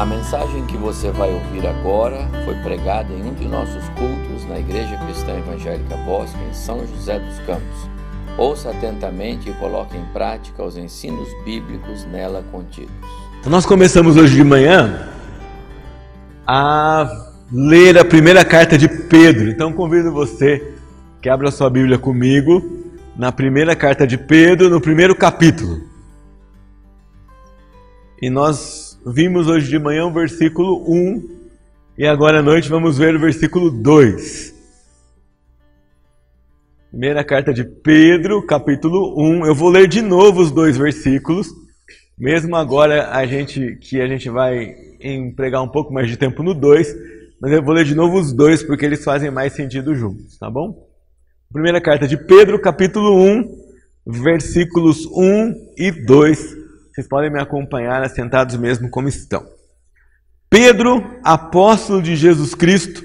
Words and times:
A 0.00 0.06
mensagem 0.06 0.64
que 0.64 0.78
você 0.78 1.10
vai 1.10 1.30
ouvir 1.30 1.66
agora 1.66 2.26
foi 2.46 2.54
pregada 2.62 3.12
em 3.12 3.22
um 3.22 3.34
de 3.34 3.46
nossos 3.46 3.86
cultos 3.90 4.48
na 4.48 4.58
Igreja 4.58 4.96
Cristã 4.96 5.36
Evangélica 5.36 5.94
Bosque, 6.06 6.38
em 6.42 6.54
São 6.54 6.86
José 6.86 7.18
dos 7.18 7.38
Campos. 7.40 7.90
Ouça 8.38 8.70
atentamente 8.70 9.50
e 9.50 9.52
coloque 9.52 9.98
em 9.98 10.04
prática 10.06 10.64
os 10.64 10.78
ensinos 10.78 11.28
bíblicos 11.44 12.06
nela 12.06 12.42
contidos. 12.50 12.94
Nós 13.44 13.66
começamos 13.66 14.16
hoje 14.16 14.36
de 14.36 14.42
manhã 14.42 15.06
a 16.46 17.06
ler 17.52 17.98
a 17.98 18.04
primeira 18.04 18.42
carta 18.42 18.78
de 18.78 18.88
Pedro. 18.88 19.50
Então 19.50 19.70
convido 19.70 20.10
você 20.10 20.76
que 21.20 21.28
abra 21.28 21.50
sua 21.50 21.68
Bíblia 21.68 21.98
comigo 21.98 22.62
na 23.14 23.30
primeira 23.30 23.76
carta 23.76 24.06
de 24.06 24.16
Pedro, 24.16 24.70
no 24.70 24.80
primeiro 24.80 25.14
capítulo. 25.14 25.82
E 28.22 28.30
nós 28.30 28.89
Vimos 29.06 29.48
hoje 29.48 29.66
de 29.66 29.78
manhã 29.78 30.04
o 30.04 30.12
versículo 30.12 30.84
1 30.86 31.40
e 31.96 32.06
agora 32.06 32.40
à 32.40 32.42
noite 32.42 32.68
vamos 32.68 32.98
ver 32.98 33.16
o 33.16 33.18
versículo 33.18 33.70
2. 33.70 34.54
Primeira 36.90 37.24
carta 37.24 37.50
de 37.50 37.64
Pedro, 37.64 38.44
capítulo 38.44 39.14
1. 39.18 39.46
Eu 39.46 39.54
vou 39.54 39.70
ler 39.70 39.88
de 39.88 40.02
novo 40.02 40.42
os 40.42 40.52
dois 40.52 40.76
versículos, 40.76 41.48
mesmo 42.18 42.54
agora 42.54 43.10
a 43.10 43.24
gente 43.24 43.76
que 43.76 44.02
a 44.02 44.06
gente 44.06 44.28
vai 44.28 44.74
empregar 45.00 45.62
um 45.62 45.68
pouco 45.68 45.94
mais 45.94 46.06
de 46.06 46.18
tempo 46.18 46.42
no 46.42 46.52
2, 46.52 46.94
mas 47.40 47.52
eu 47.52 47.62
vou 47.62 47.72
ler 47.72 47.86
de 47.86 47.94
novo 47.94 48.18
os 48.18 48.34
dois 48.34 48.62
porque 48.62 48.84
eles 48.84 49.02
fazem 49.02 49.30
mais 49.30 49.54
sentido 49.54 49.94
juntos, 49.94 50.38
tá 50.38 50.50
bom? 50.50 50.86
Primeira 51.50 51.80
carta 51.80 52.06
de 52.06 52.18
Pedro, 52.18 52.60
capítulo 52.60 53.16
1, 53.18 53.44
versículos 54.06 55.06
1 55.06 55.54
e 55.78 55.90
2 55.90 56.59
vocês 56.92 57.06
podem 57.06 57.30
me 57.30 57.40
acompanhar 57.40 58.02
assentados 58.02 58.56
mesmo 58.56 58.90
como 58.90 59.08
estão. 59.08 59.46
Pedro, 60.50 61.18
apóstolo 61.22 62.02
de 62.02 62.16
Jesus 62.16 62.54
Cristo, 62.54 63.02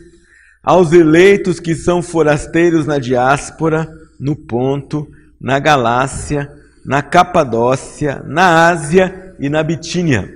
aos 0.63 0.91
eleitos 0.91 1.59
que 1.59 1.75
são 1.75 2.01
forasteiros 2.01 2.87
na 2.87 2.97
diáspora, 2.97 3.87
no 4.19 4.35
Ponto, 4.35 5.07
na 5.39 5.59
Galácia, 5.59 6.51
na 6.83 7.03
Capadócia, 7.03 8.23
na 8.25 8.67
Ásia 8.67 9.35
e 9.39 9.47
na 9.47 9.61
Bitínia, 9.61 10.27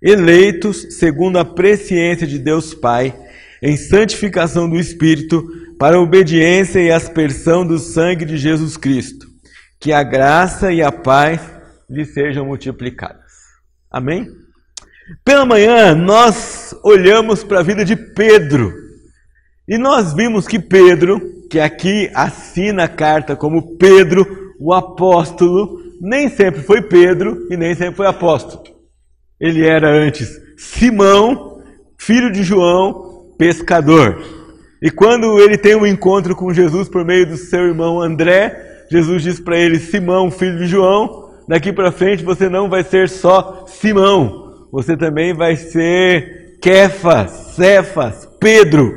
eleitos 0.00 0.96
segundo 0.98 1.38
a 1.38 1.44
presciência 1.44 2.26
de 2.26 2.38
Deus 2.38 2.72
Pai, 2.72 3.14
em 3.60 3.76
santificação 3.76 4.70
do 4.70 4.78
Espírito, 4.78 5.46
para 5.78 5.96
a 5.96 6.00
obediência 6.00 6.80
e 6.80 6.90
aspersão 6.90 7.66
do 7.66 7.78
sangue 7.78 8.24
de 8.24 8.38
Jesus 8.38 8.78
Cristo. 8.78 9.26
Que 9.78 9.92
a 9.92 10.02
graça 10.02 10.72
e 10.72 10.82
a 10.82 10.90
paz 10.90 11.57
lhe 11.88 12.04
sejam 12.04 12.46
multiplicadas. 12.46 13.32
Amém? 13.90 14.26
Pela 15.24 15.46
manhã, 15.46 15.94
nós 15.94 16.74
olhamos 16.84 17.42
para 17.42 17.60
a 17.60 17.62
vida 17.62 17.84
de 17.84 17.96
Pedro 17.96 18.72
e 19.66 19.78
nós 19.78 20.12
vimos 20.12 20.46
que 20.46 20.58
Pedro, 20.58 21.20
que 21.50 21.58
aqui 21.58 22.10
assina 22.14 22.84
a 22.84 22.88
carta 22.88 23.34
como 23.34 23.76
Pedro, 23.76 24.54
o 24.58 24.72
apóstolo, 24.72 25.78
nem 26.00 26.28
sempre 26.28 26.62
foi 26.62 26.82
Pedro 26.82 27.46
e 27.50 27.56
nem 27.56 27.74
sempre 27.74 27.96
foi 27.96 28.06
apóstolo. 28.06 28.62
Ele 29.40 29.66
era 29.66 29.90
antes 29.90 30.40
Simão, 30.56 31.62
filho 31.96 32.30
de 32.30 32.42
João, 32.42 33.34
pescador. 33.38 34.22
E 34.82 34.90
quando 34.90 35.38
ele 35.40 35.56
tem 35.56 35.74
um 35.74 35.86
encontro 35.86 36.34
com 36.36 36.52
Jesus 36.52 36.88
por 36.88 37.04
meio 37.04 37.26
do 37.26 37.36
seu 37.36 37.66
irmão 37.66 38.00
André, 38.00 38.86
Jesus 38.90 39.22
diz 39.22 39.40
para 39.40 39.58
ele: 39.58 39.78
Simão, 39.78 40.30
filho 40.30 40.58
de 40.58 40.66
João, 40.66 41.17
daqui 41.48 41.72
para 41.72 41.90
frente 41.90 42.22
você 42.22 42.48
não 42.48 42.68
vai 42.68 42.84
ser 42.84 43.08
só 43.08 43.64
Simão, 43.66 44.68
você 44.70 44.96
também 44.96 45.34
vai 45.34 45.56
ser 45.56 46.58
Kefas, 46.60 47.30
Cefas, 47.56 48.28
Pedro. 48.38 48.92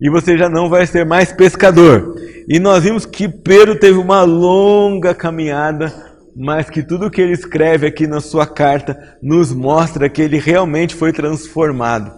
E 0.00 0.10
você 0.10 0.36
já 0.36 0.48
não 0.48 0.68
vai 0.68 0.84
ser 0.84 1.06
mais 1.06 1.32
pescador. 1.32 2.16
E 2.48 2.58
nós 2.58 2.82
vimos 2.82 3.06
que 3.06 3.28
Pedro 3.28 3.78
teve 3.78 3.98
uma 3.98 4.24
longa 4.24 5.14
caminhada, 5.14 5.94
mas 6.34 6.68
que 6.68 6.82
tudo 6.82 7.10
que 7.10 7.20
ele 7.20 7.32
escreve 7.32 7.86
aqui 7.86 8.06
na 8.06 8.20
sua 8.20 8.46
carta 8.46 9.16
nos 9.22 9.52
mostra 9.52 10.08
que 10.08 10.20
ele 10.20 10.38
realmente 10.38 10.94
foi 10.94 11.12
transformado. 11.12 12.10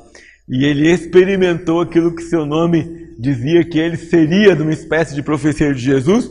E 0.48 0.64
ele 0.64 0.90
experimentou 0.90 1.80
aquilo 1.80 2.14
que 2.14 2.22
seu 2.22 2.46
nome 2.46 3.08
dizia 3.18 3.64
que 3.64 3.78
ele 3.78 3.96
seria 3.96 4.56
de 4.56 4.62
uma 4.62 4.72
espécie 4.72 5.14
de 5.14 5.22
profecia 5.22 5.74
de 5.74 5.80
Jesus, 5.80 6.30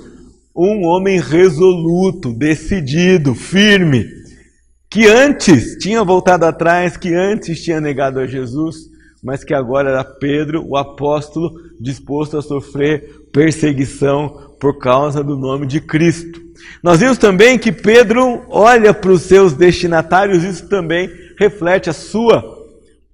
um 0.56 0.86
homem 0.86 1.20
resoluto, 1.20 2.34
decidido, 2.34 3.34
firme, 3.34 4.06
que 4.90 5.08
antes 5.08 5.78
tinha 5.78 6.04
voltado 6.04 6.46
atrás, 6.46 6.96
que 6.96 7.14
antes 7.14 7.64
tinha 7.64 7.82
negado 7.82 8.20
a 8.20 8.28
Jesus, 8.28 8.92
mas 9.24 9.44
que 9.44 9.54
agora 9.54 9.90
era 9.90 10.04
Pedro, 10.04 10.64
o 10.68 10.78
apóstolo, 10.78 11.52
disposto 11.80 12.38
a 12.38 12.42
sofrer 12.42 13.24
perseguição 13.32 14.52
por 14.60 14.78
causa 14.78 15.24
do 15.24 15.36
nome 15.36 15.66
de 15.66 15.82
Cristo. 15.82 16.42
Nós 16.84 17.00
vimos 17.00 17.18
também 17.18 17.58
que 17.58 17.72
Pedro 17.72 18.44
olha 18.50 18.94
para 18.94 19.12
os 19.12 19.24
seus 19.24 19.54
destinatários, 19.54 20.44
isso 20.44 20.68
também 20.70 21.10
reflete 21.40 21.90
a 21.90 21.94
sua 21.94 22.44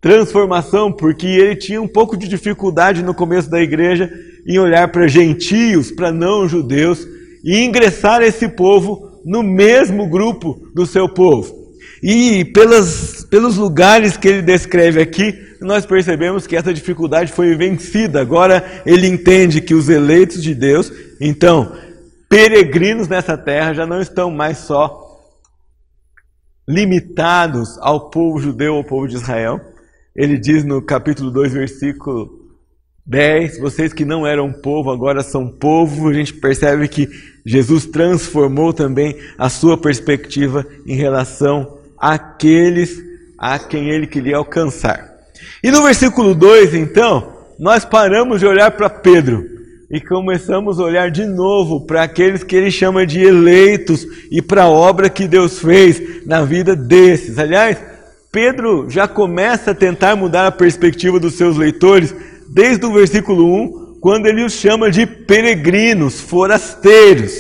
transformação, 0.02 0.92
porque 0.92 1.28
ele 1.28 1.56
tinha 1.56 1.82
um 1.82 1.88
pouco 1.88 2.18
de 2.18 2.28
dificuldade 2.28 3.04
no 3.04 3.14
começo 3.14 3.50
da 3.50 3.62
igreja 3.62 4.12
em 4.46 4.58
olhar 4.60 4.92
para 4.92 5.08
gentios, 5.08 5.92
para 5.92 6.12
não 6.12 6.48
judeus, 6.48 7.08
e 7.44 7.64
ingressar 7.64 8.22
esse 8.22 8.48
povo 8.48 9.22
no 9.26 9.44
mesmo 9.44 10.08
grupo 10.08 10.60
do 10.74 10.86
seu 10.86 11.08
povo. 11.08 11.58
E 12.02 12.46
pelas, 12.46 13.26
pelos 13.30 13.58
lugares 13.58 14.16
que 14.16 14.28
ele 14.28 14.42
descreve 14.42 15.02
aqui, 15.02 15.34
nós 15.60 15.86
percebemos 15.86 16.48
que 16.48 16.56
essa 16.56 16.74
dificuldade 16.74 17.32
foi 17.32 17.56
vencida. 17.56 18.22
Agora 18.22 18.82
ele 18.86 19.08
entende 19.08 19.62
que 19.62 19.74
os 19.74 19.90
eleitos 19.90 20.42
de 20.42 20.56
Deus, 20.56 20.92
então, 21.20 21.76
peregrinos 22.30 23.08
nessa 23.08 23.38
terra, 23.38 23.74
já 23.74 23.86
não 23.86 24.00
estão 24.00 24.32
mais 24.32 24.60
só 24.60 25.08
limitados 26.68 27.78
ao 27.82 28.10
povo 28.10 28.40
judeu, 28.40 28.76
ao 28.76 28.84
povo 28.84 29.08
de 29.08 29.16
Israel. 29.16 29.60
Ele 30.16 30.38
diz 30.38 30.64
no 30.64 30.82
capítulo 30.82 31.32
2, 31.32 31.54
versículo 31.54 32.39
10, 33.06 33.60
vocês 33.60 33.92
que 33.92 34.06
não 34.06 34.26
eram 34.26 34.52
povo, 34.52 34.92
agora 34.92 35.22
são 35.24 35.48
povo. 35.48 36.10
A 36.10 36.14
gente 36.14 36.34
percebe 36.34 36.88
que 36.88 37.10
Jesus 37.46 37.86
transformou 37.86 38.72
também 38.72 39.18
a 39.38 39.50
sua 39.50 39.78
perspectiva 39.78 40.66
em 40.86 40.96
relação 40.96 41.80
àqueles 41.98 43.02
a 43.38 43.58
quem 43.58 43.90
ele 43.90 44.06
queria 44.06 44.38
alcançar. 44.38 45.10
E 45.64 45.72
no 45.72 45.84
versículo 45.84 46.36
2, 46.36 46.74
então, 46.74 47.34
nós 47.58 47.84
paramos 47.84 48.40
de 48.40 48.46
olhar 48.46 48.72
para 48.72 48.90
Pedro 48.90 49.46
e 49.90 50.00
começamos 50.00 50.80
a 50.80 50.84
olhar 50.84 51.10
de 51.10 51.26
novo 51.26 51.86
para 51.86 52.04
aqueles 52.04 52.44
que 52.44 52.56
ele 52.56 52.70
chama 52.70 53.08
de 53.08 53.22
eleitos 53.22 54.06
e 54.30 54.42
para 54.42 54.64
a 54.64 54.70
obra 54.70 55.10
que 55.10 55.28
Deus 55.28 55.60
fez 55.60 56.26
na 56.26 56.44
vida 56.44 56.76
desses. 56.76 57.40
Aliás, 57.40 57.78
Pedro 58.32 58.88
já 58.90 59.08
começa 59.08 59.72
a 59.72 59.76
tentar 59.76 60.16
mudar 60.16 60.46
a 60.46 60.52
perspectiva 60.52 61.20
dos 61.20 61.34
seus 61.34 61.58
leitores 61.58 62.14
desde 62.54 62.86
o 62.86 62.94
versículo 62.94 63.46
1, 63.64 64.00
quando 64.00 64.26
ele 64.28 64.44
os 64.44 64.54
chama 64.54 64.90
de 64.90 65.06
peregrinos, 65.06 66.20
forasteiros. 66.20 67.34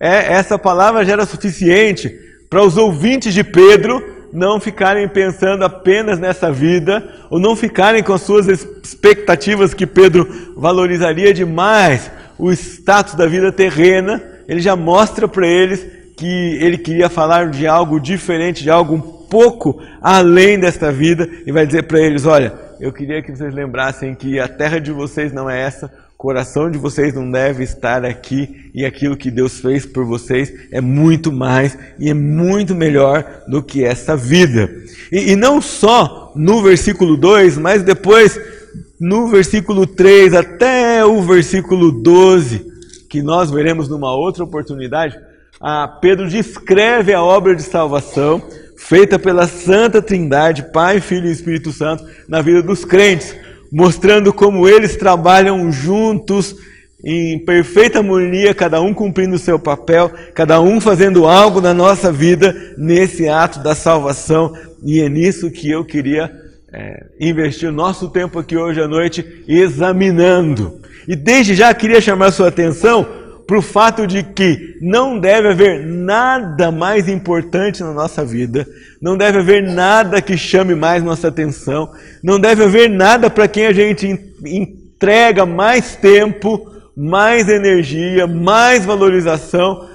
É, 0.00 0.32
essa 0.34 0.58
palavra 0.58 1.04
já 1.04 1.12
era 1.12 1.26
suficiente 1.26 2.12
para 2.50 2.62
os 2.62 2.76
ouvintes 2.76 3.32
de 3.32 3.42
Pedro 3.42 4.02
não 4.32 4.58
ficarem 4.58 5.06
pensando 5.06 5.62
apenas 5.62 6.18
nessa 6.18 6.50
vida, 6.50 7.06
ou 7.28 7.38
não 7.38 7.54
ficarem 7.54 8.02
com 8.02 8.14
as 8.14 8.22
suas 8.22 8.48
expectativas 8.48 9.74
que 9.74 9.86
Pedro 9.86 10.26
valorizaria 10.56 11.34
demais 11.34 12.10
o 12.38 12.50
status 12.50 13.14
da 13.14 13.26
vida 13.26 13.52
terrena. 13.52 14.22
Ele 14.48 14.60
já 14.60 14.74
mostra 14.74 15.28
para 15.28 15.46
eles 15.46 15.86
que 16.16 16.58
ele 16.60 16.78
queria 16.78 17.10
falar 17.10 17.50
de 17.50 17.66
algo 17.66 18.00
diferente, 18.00 18.62
de 18.62 18.70
algo 18.70 18.94
um 18.94 19.00
pouco 19.00 19.82
além 20.00 20.58
desta 20.58 20.90
vida, 20.90 21.28
e 21.46 21.52
vai 21.52 21.66
dizer 21.66 21.82
para 21.82 22.00
eles: 22.00 22.24
olha, 22.24 22.54
eu 22.82 22.92
queria 22.92 23.22
que 23.22 23.30
vocês 23.30 23.54
lembrassem 23.54 24.12
que 24.12 24.40
a 24.40 24.48
terra 24.48 24.80
de 24.80 24.90
vocês 24.90 25.32
não 25.32 25.48
é 25.48 25.62
essa, 25.62 25.86
o 25.86 26.18
coração 26.18 26.68
de 26.68 26.76
vocês 26.76 27.14
não 27.14 27.30
deve 27.30 27.62
estar 27.62 28.04
aqui, 28.04 28.72
e 28.74 28.84
aquilo 28.84 29.16
que 29.16 29.30
Deus 29.30 29.60
fez 29.60 29.86
por 29.86 30.04
vocês 30.04 30.52
é 30.72 30.80
muito 30.80 31.30
mais 31.30 31.78
e 31.96 32.10
é 32.10 32.14
muito 32.14 32.74
melhor 32.74 33.44
do 33.46 33.62
que 33.62 33.84
essa 33.84 34.16
vida. 34.16 34.68
E, 35.12 35.30
e 35.30 35.36
não 35.36 35.62
só 35.62 36.32
no 36.34 36.60
versículo 36.60 37.16
2, 37.16 37.56
mas 37.56 37.84
depois 37.84 38.36
no 38.98 39.28
versículo 39.28 39.86
3 39.86 40.34
até 40.34 41.04
o 41.04 41.22
versículo 41.22 41.92
12, 41.92 42.66
que 43.08 43.22
nós 43.22 43.48
veremos 43.48 43.88
numa 43.88 44.12
outra 44.12 44.42
oportunidade, 44.42 45.16
Pedro 46.00 46.28
descreve 46.28 47.14
a 47.14 47.22
obra 47.22 47.54
de 47.54 47.62
salvação 47.62 48.42
feita 48.86 49.18
pela 49.18 49.46
Santa 49.46 50.02
Trindade, 50.02 50.70
Pai, 50.72 51.00
Filho 51.00 51.28
e 51.28 51.32
Espírito 51.32 51.72
Santo, 51.72 52.04
na 52.28 52.42
vida 52.42 52.62
dos 52.62 52.84
crentes, 52.84 53.34
mostrando 53.70 54.32
como 54.32 54.68
eles 54.68 54.96
trabalham 54.96 55.70
juntos 55.72 56.56
em 57.04 57.38
perfeita 57.38 57.98
harmonia, 57.98 58.54
cada 58.54 58.80
um 58.80 58.92
cumprindo 58.92 59.36
o 59.36 59.38
seu 59.38 59.58
papel, 59.58 60.10
cada 60.34 60.60
um 60.60 60.80
fazendo 60.80 61.26
algo 61.26 61.60
na 61.60 61.72
nossa 61.72 62.12
vida 62.12 62.74
nesse 62.76 63.28
ato 63.28 63.60
da 63.60 63.74
salvação. 63.74 64.52
E 64.84 65.00
é 65.00 65.08
nisso 65.08 65.50
que 65.50 65.70
eu 65.70 65.84
queria 65.84 66.30
é, 66.72 67.06
investir 67.20 67.68
o 67.68 67.72
nosso 67.72 68.08
tempo 68.10 68.38
aqui 68.38 68.56
hoje 68.56 68.80
à 68.80 68.88
noite 68.88 69.44
examinando. 69.48 70.80
E 71.08 71.16
desde 71.16 71.54
já 71.54 71.72
queria 71.72 72.00
chamar 72.00 72.30
sua 72.30 72.48
atenção 72.48 73.21
para 73.52 73.58
o 73.58 73.62
fato 73.62 74.06
de 74.06 74.22
que 74.22 74.78
não 74.80 75.20
deve 75.20 75.48
haver 75.48 75.86
nada 75.86 76.72
mais 76.72 77.06
importante 77.06 77.82
na 77.82 77.92
nossa 77.92 78.24
vida, 78.24 78.66
não 78.98 79.14
deve 79.14 79.40
haver 79.40 79.62
nada 79.62 80.22
que 80.22 80.38
chame 80.38 80.74
mais 80.74 81.04
nossa 81.04 81.28
atenção, 81.28 81.92
não 82.24 82.40
deve 82.40 82.64
haver 82.64 82.88
nada 82.88 83.28
para 83.28 83.46
quem 83.46 83.66
a 83.66 83.72
gente 83.74 84.08
entrega 84.42 85.44
mais 85.44 85.96
tempo, 85.96 86.66
mais 86.96 87.46
energia, 87.46 88.26
mais 88.26 88.86
valorização, 88.86 89.86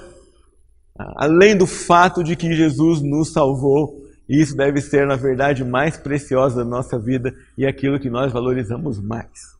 além 1.16 1.56
do 1.56 1.66
fato 1.66 2.22
de 2.22 2.36
que 2.36 2.54
Jesus 2.54 3.02
nos 3.02 3.32
salvou. 3.32 4.06
E 4.28 4.40
isso 4.40 4.56
deve 4.56 4.80
ser, 4.80 5.04
na 5.04 5.16
verdade, 5.16 5.64
mais 5.64 5.96
preciosa 5.96 6.62
da 6.62 6.64
nossa 6.64 6.96
vida 6.96 7.34
e 7.56 7.66
aquilo 7.66 7.98
que 7.98 8.08
nós 8.08 8.30
valorizamos 8.30 9.00
mais. 9.00 9.58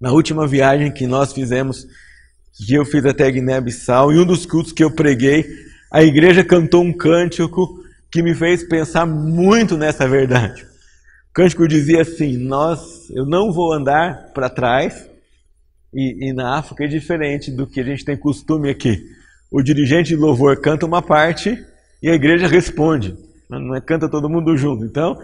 Na 0.00 0.12
última 0.12 0.46
viagem 0.46 0.92
que 0.92 1.08
nós 1.08 1.32
fizemos, 1.32 1.84
que 2.52 2.74
eu 2.74 2.84
fiz 2.84 3.04
até 3.04 3.30
Guiné-Bissau, 3.30 4.12
e 4.12 4.18
um 4.18 4.26
dos 4.26 4.44
cultos 4.44 4.72
que 4.72 4.84
eu 4.84 4.90
preguei, 4.90 5.44
a 5.90 6.02
igreja 6.02 6.44
cantou 6.44 6.82
um 6.82 6.92
cântico 6.92 7.82
que 8.10 8.22
me 8.22 8.34
fez 8.34 8.62
pensar 8.64 9.06
muito 9.06 9.76
nessa 9.76 10.06
verdade. 10.06 10.62
O 10.62 11.32
cântico 11.32 11.66
dizia 11.66 12.02
assim: 12.02 12.36
Nós, 12.36 13.08
eu 13.10 13.24
não 13.24 13.52
vou 13.52 13.72
andar 13.72 14.32
para 14.34 14.48
trás, 14.48 15.08
e, 15.94 16.28
e, 16.28 16.32
na 16.32 16.58
África 16.58 16.84
é 16.84 16.88
diferente 16.88 17.50
do 17.50 17.66
que 17.66 17.80
a 17.80 17.84
gente 17.84 18.04
tem 18.04 18.16
costume 18.16 18.70
aqui. 18.70 19.02
O 19.50 19.62
dirigente 19.62 20.10
de 20.10 20.16
louvor 20.16 20.60
canta 20.60 20.86
uma 20.86 21.02
parte 21.02 21.58
e 22.00 22.08
a 22.08 22.14
igreja 22.14 22.46
responde. 22.46 23.16
Não 23.48 23.74
é 23.74 23.80
canta 23.80 24.08
todo 24.08 24.28
mundo 24.28 24.56
junto. 24.56 24.84
Então, 24.84 25.18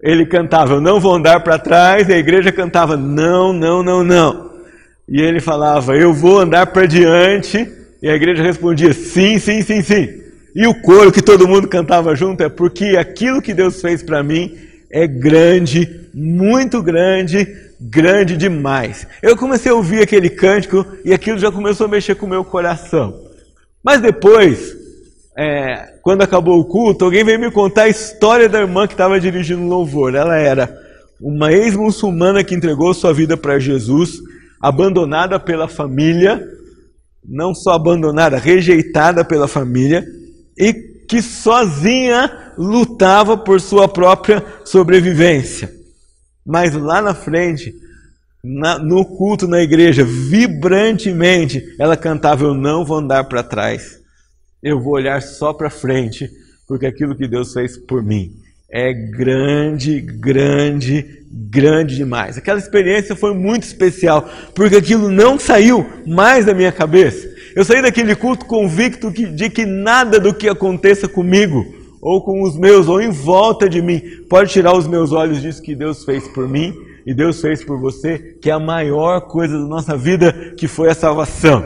ele 0.00 0.24
cantava, 0.24 0.74
eu 0.74 0.80
não 0.80 0.98
vou 0.98 1.14
andar 1.14 1.40
para 1.40 1.58
trás, 1.58 2.08
e 2.08 2.12
a 2.14 2.18
igreja 2.18 2.50
cantava, 2.50 2.96
não, 2.96 3.52
não, 3.52 3.82
não, 3.82 4.02
não. 4.02 4.55
E 5.08 5.20
ele 5.20 5.40
falava, 5.40 5.96
eu 5.96 6.12
vou 6.12 6.40
andar 6.40 6.66
para 6.66 6.86
diante, 6.86 7.68
e 8.02 8.08
a 8.08 8.14
igreja 8.14 8.42
respondia, 8.42 8.92
sim, 8.92 9.38
sim, 9.38 9.62
sim, 9.62 9.82
sim. 9.82 10.08
E 10.54 10.66
o 10.66 10.74
coro 10.80 11.12
que 11.12 11.22
todo 11.22 11.46
mundo 11.46 11.68
cantava 11.68 12.16
junto 12.16 12.42
é 12.42 12.48
porque 12.48 12.96
aquilo 12.96 13.42
que 13.42 13.54
Deus 13.54 13.80
fez 13.80 14.02
para 14.02 14.22
mim 14.22 14.56
é 14.90 15.06
grande, 15.06 16.08
muito 16.14 16.82
grande, 16.82 17.46
grande 17.80 18.36
demais. 18.36 19.06
Eu 19.22 19.36
comecei 19.36 19.70
a 19.70 19.74
ouvir 19.74 20.02
aquele 20.02 20.30
cântico 20.30 20.84
e 21.04 21.12
aquilo 21.12 21.38
já 21.38 21.52
começou 21.52 21.86
a 21.86 21.90
mexer 21.90 22.14
com 22.14 22.26
o 22.26 22.28
meu 22.30 22.42
coração. 22.42 23.20
Mas 23.84 24.00
depois, 24.00 24.74
é, 25.36 25.92
quando 26.02 26.22
acabou 26.22 26.58
o 26.58 26.64
culto, 26.64 27.04
alguém 27.04 27.22
veio 27.22 27.38
me 27.38 27.50
contar 27.50 27.82
a 27.82 27.88
história 27.88 28.48
da 28.48 28.60
irmã 28.60 28.86
que 28.86 28.94
estava 28.94 29.20
dirigindo 29.20 29.62
o 29.62 29.68
louvor. 29.68 30.14
Ela 30.14 30.36
era 30.36 30.74
uma 31.20 31.52
ex-muçulmana 31.52 32.42
que 32.42 32.54
entregou 32.54 32.92
sua 32.94 33.12
vida 33.12 33.36
para 33.36 33.58
Jesus, 33.58 34.20
abandonada 34.60 35.38
pela 35.38 35.68
família, 35.68 36.42
não 37.24 37.54
só 37.54 37.72
abandonada, 37.72 38.38
rejeitada 38.38 39.24
pela 39.24 39.48
família, 39.48 40.04
e 40.56 40.72
que 41.08 41.20
sozinha 41.22 42.52
lutava 42.56 43.36
por 43.36 43.60
sua 43.60 43.88
própria 43.88 44.44
sobrevivência. 44.64 45.72
Mas 46.44 46.74
lá 46.74 47.02
na 47.02 47.14
frente, 47.14 47.74
na, 48.42 48.78
no 48.78 49.04
culto 49.04 49.46
na 49.46 49.60
igreja, 49.60 50.04
vibrantemente, 50.04 51.62
ela 51.78 51.96
cantava: 51.96 52.44
Eu 52.44 52.54
não 52.54 52.84
vou 52.84 52.98
andar 52.98 53.24
para 53.24 53.42
trás, 53.42 54.00
eu 54.62 54.80
vou 54.80 54.94
olhar 54.94 55.20
só 55.20 55.52
para 55.52 55.70
frente, 55.70 56.30
porque 56.66 56.86
aquilo 56.86 57.16
que 57.16 57.28
Deus 57.28 57.52
fez 57.52 57.76
por 57.76 58.02
mim 58.02 58.45
é 58.70 58.92
grande, 58.92 60.00
grande, 60.00 61.22
grande 61.30 61.96
demais. 61.96 62.36
Aquela 62.36 62.58
experiência 62.58 63.14
foi 63.14 63.32
muito 63.34 63.62
especial, 63.62 64.28
porque 64.54 64.76
aquilo 64.76 65.10
não 65.10 65.38
saiu 65.38 65.86
mais 66.06 66.46
da 66.46 66.54
minha 66.54 66.72
cabeça. 66.72 67.28
Eu 67.54 67.64
saí 67.64 67.80
daquele 67.80 68.14
culto 68.14 68.44
convicto 68.44 69.10
de 69.10 69.48
que 69.48 69.64
nada 69.64 70.18
do 70.18 70.34
que 70.34 70.48
aconteça 70.48 71.08
comigo 71.08 71.64
ou 72.02 72.22
com 72.22 72.42
os 72.42 72.56
meus, 72.56 72.86
ou 72.88 73.00
em 73.00 73.10
volta 73.10 73.68
de 73.68 73.80
mim, 73.80 74.00
pode 74.28 74.52
tirar 74.52 74.76
os 74.76 74.86
meus 74.86 75.10
olhos 75.12 75.40
disso 75.40 75.62
que 75.62 75.74
Deus 75.74 76.04
fez 76.04 76.28
por 76.28 76.48
mim 76.48 76.74
e 77.06 77.14
Deus 77.14 77.40
fez 77.40 77.64
por 77.64 77.80
você, 77.80 78.18
que 78.40 78.50
é 78.50 78.52
a 78.52 78.60
maior 78.60 79.22
coisa 79.22 79.58
da 79.58 79.64
nossa 79.64 79.96
vida, 79.96 80.32
que 80.56 80.68
foi 80.68 80.90
a 80.90 80.94
salvação. 80.94 81.64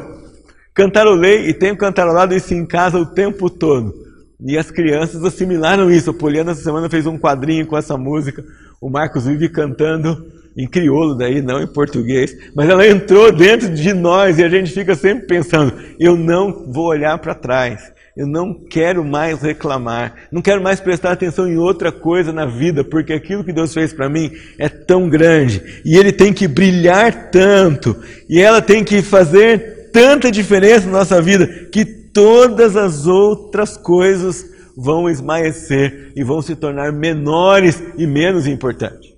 Cantarolei 0.73 1.49
e 1.49 1.55
tenho 1.55 1.76
cantarolado 1.76 2.35
isso 2.35 2.55
em 2.55 2.64
casa 2.64 2.99
o 2.99 3.06
tempo 3.06 3.50
todo. 3.50 4.09
E 4.42 4.56
as 4.56 4.70
crianças 4.70 5.22
assimilaram 5.25 5.90
isso. 5.90 6.10
A 6.10 6.14
Poliana 6.14 6.52
essa 6.52 6.62
semana 6.62 6.88
fez 6.88 7.06
um 7.06 7.19
quadrinho 7.19 7.66
com 7.66 7.76
essa 7.76 7.96
música. 7.96 8.44
O 8.81 8.88
Marcos 8.88 9.26
vive 9.26 9.48
cantando 9.48 10.26
em 10.56 10.66
crioulo 10.66 11.14
daí, 11.14 11.40
não 11.40 11.62
em 11.62 11.66
português. 11.66 12.37
Mas 12.54 12.69
ela 12.69 12.87
entrou 12.87 13.31
dentro 13.32 13.69
de 13.69 13.92
nós 13.92 14.38
e 14.38 14.44
a 14.44 14.48
gente 14.48 14.72
fica 14.72 14.94
sempre 14.94 15.26
pensando: 15.26 15.72
eu 15.98 16.16
não 16.16 16.72
vou 16.72 16.87
olhar 16.87 17.19
para 17.19 17.34
trás. 17.34 17.92
Eu 18.16 18.26
não 18.26 18.52
quero 18.52 19.04
mais 19.04 19.40
reclamar, 19.40 20.14
não 20.32 20.43
quero 20.43 20.60
mais 20.60 20.81
prestar 20.81 21.12
atenção 21.12 21.46
em 21.46 21.56
outra 21.56 21.93
coisa 21.93 22.32
na 22.32 22.44
vida, 22.44 22.82
porque 22.82 23.12
aquilo 23.12 23.44
que 23.44 23.52
Deus 23.52 23.72
fez 23.72 23.93
para 23.93 24.10
mim 24.10 24.32
é 24.58 24.69
tão 24.69 25.08
grande 25.08 25.81
e 25.84 25.96
Ele 25.96 26.10
tem 26.10 26.32
que 26.32 26.48
brilhar 26.48 27.31
tanto 27.31 27.96
e 28.28 28.40
ela 28.40 28.60
tem 28.60 28.82
que 28.82 29.00
fazer 29.00 29.90
tanta 29.93 30.31
diferença 30.31 30.86
na 30.86 30.98
nossa 30.98 31.22
vida 31.22 31.46
que 31.72 32.00
todas 32.12 32.76
as 32.76 33.06
outras 33.06 33.76
coisas 33.76 34.44
vão 34.76 35.08
esmaecer 35.08 36.12
e 36.16 36.24
vão 36.24 36.40
se 36.40 36.56
tornar 36.56 36.92
menores 36.92 37.82
e 37.96 38.06
menos 38.06 38.46
importantes. 38.46 39.10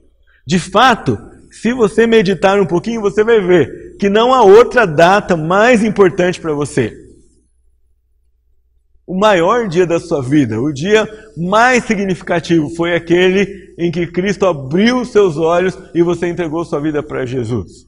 De 0.47 0.59
fato, 0.59 1.19
se 1.51 1.73
você 1.73 2.07
meditar 2.07 2.61
um 2.61 2.67
pouquinho, 2.67 3.01
você 3.01 3.23
vai 3.23 3.41
ver 3.41 3.97
que 3.99 4.09
não 4.09 4.33
há 4.33 4.43
outra 4.43 4.87
data 4.87 5.37
mais 5.37 5.85
importante 5.85 6.41
para 6.41 6.53
você 6.53 7.03
o 9.07 9.19
maior 9.19 9.69
dia 9.69 9.87
da 9.87 10.01
sua 10.01 10.23
vida, 10.23 10.59
o 10.59 10.73
dia 10.73 11.07
mais 11.37 11.85
significativo 11.85 12.71
foi 12.71 12.95
aquele 12.95 13.75
em 13.79 13.91
que 13.91 14.07
Cristo 14.07 14.47
abriu 14.47 15.05
seus 15.05 15.37
olhos 15.37 15.77
e 15.95 16.03
você 16.03 16.29
entregou 16.29 16.65
sua 16.65 16.81
vida 16.81 17.03
para 17.03 17.27
Jesus. 17.27 17.87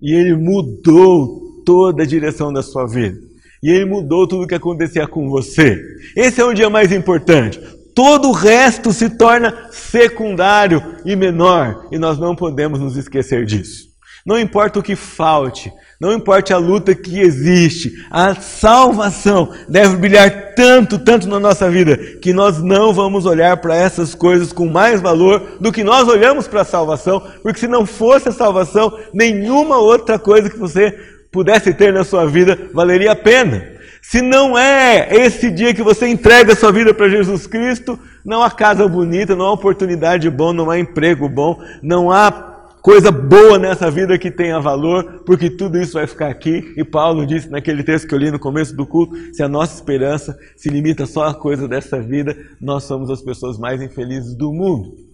E 0.00 0.14
ele 0.14 0.34
mudou 0.34 1.62
toda 1.62 2.04
a 2.04 2.06
direção 2.06 2.50
da 2.50 2.62
sua 2.62 2.86
vida. 2.86 3.18
E 3.62 3.70
ele 3.70 3.84
mudou 3.84 4.26
tudo 4.26 4.44
o 4.44 4.46
que 4.46 4.54
acontecia 4.54 5.06
com 5.06 5.28
você. 5.28 5.82
Esse 6.16 6.40
é 6.40 6.44
o 6.44 6.54
dia 6.54 6.70
mais 6.70 6.92
importante. 6.92 7.60
Todo 7.94 8.28
o 8.28 8.32
resto 8.32 8.92
se 8.92 9.10
torna 9.10 9.68
secundário 9.72 10.80
e 11.04 11.16
menor, 11.16 11.88
e 11.90 11.98
nós 11.98 12.16
não 12.18 12.36
podemos 12.36 12.78
nos 12.78 12.96
esquecer 12.96 13.44
disso. 13.44 13.88
Não 14.24 14.38
importa 14.38 14.78
o 14.78 14.82
que 14.82 14.94
falte, 14.94 15.72
não 16.00 16.12
importa 16.12 16.54
a 16.54 16.58
luta 16.58 16.94
que 16.94 17.18
existe, 17.18 17.92
a 18.10 18.34
salvação 18.34 19.52
deve 19.68 19.96
brilhar 19.96 20.54
tanto, 20.54 20.98
tanto 20.98 21.26
na 21.26 21.40
nossa 21.40 21.68
vida, 21.70 21.96
que 21.96 22.32
nós 22.32 22.62
não 22.62 22.92
vamos 22.92 23.26
olhar 23.26 23.56
para 23.56 23.74
essas 23.74 24.14
coisas 24.14 24.52
com 24.52 24.66
mais 24.66 25.00
valor 25.00 25.56
do 25.60 25.72
que 25.72 25.82
nós 25.82 26.06
olhamos 26.06 26.46
para 26.46 26.60
a 26.60 26.64
salvação, 26.64 27.20
porque 27.42 27.58
se 27.58 27.66
não 27.66 27.84
fosse 27.84 28.28
a 28.28 28.32
salvação, 28.32 28.96
nenhuma 29.12 29.78
outra 29.78 30.18
coisa 30.18 30.50
que 30.50 30.58
você 30.58 30.94
pudesse 31.30 31.72
ter 31.74 31.92
na 31.92 32.04
sua 32.04 32.26
vida 32.26 32.70
valeria 32.72 33.12
a 33.12 33.16
pena. 33.16 33.78
Se 34.00 34.22
não 34.22 34.56
é 34.56 35.08
esse 35.10 35.50
dia 35.50 35.74
que 35.74 35.82
você 35.82 36.08
entrega 36.08 36.52
a 36.52 36.56
sua 36.56 36.72
vida 36.72 36.94
para 36.94 37.08
Jesus 37.08 37.46
Cristo, 37.46 37.98
não 38.24 38.42
há 38.42 38.50
casa 38.50 38.88
bonita, 38.88 39.36
não 39.36 39.46
há 39.46 39.52
oportunidade 39.52 40.30
bom, 40.30 40.52
não 40.52 40.70
há 40.70 40.78
emprego 40.78 41.28
bom, 41.28 41.60
não 41.82 42.10
há 42.10 42.30
coisa 42.80 43.10
boa 43.10 43.58
nessa 43.58 43.90
vida 43.90 44.16
que 44.16 44.30
tenha 44.30 44.58
valor, 44.60 45.22
porque 45.26 45.50
tudo 45.50 45.78
isso 45.78 45.94
vai 45.94 46.06
ficar 46.06 46.28
aqui. 46.28 46.72
E 46.76 46.84
Paulo 46.84 47.26
disse 47.26 47.50
naquele 47.50 47.82
texto 47.82 48.08
que 48.08 48.14
eu 48.14 48.18
li 48.18 48.30
no 48.30 48.38
começo 48.38 48.74
do 48.74 48.86
culto: 48.86 49.14
se 49.34 49.42
a 49.42 49.48
nossa 49.48 49.74
esperança 49.74 50.38
se 50.56 50.70
limita 50.70 51.04
só 51.04 51.26
à 51.26 51.34
coisa 51.34 51.68
dessa 51.68 52.00
vida, 52.00 52.36
nós 52.60 52.84
somos 52.84 53.10
as 53.10 53.20
pessoas 53.20 53.58
mais 53.58 53.82
infelizes 53.82 54.34
do 54.34 54.52
mundo. 54.52 55.07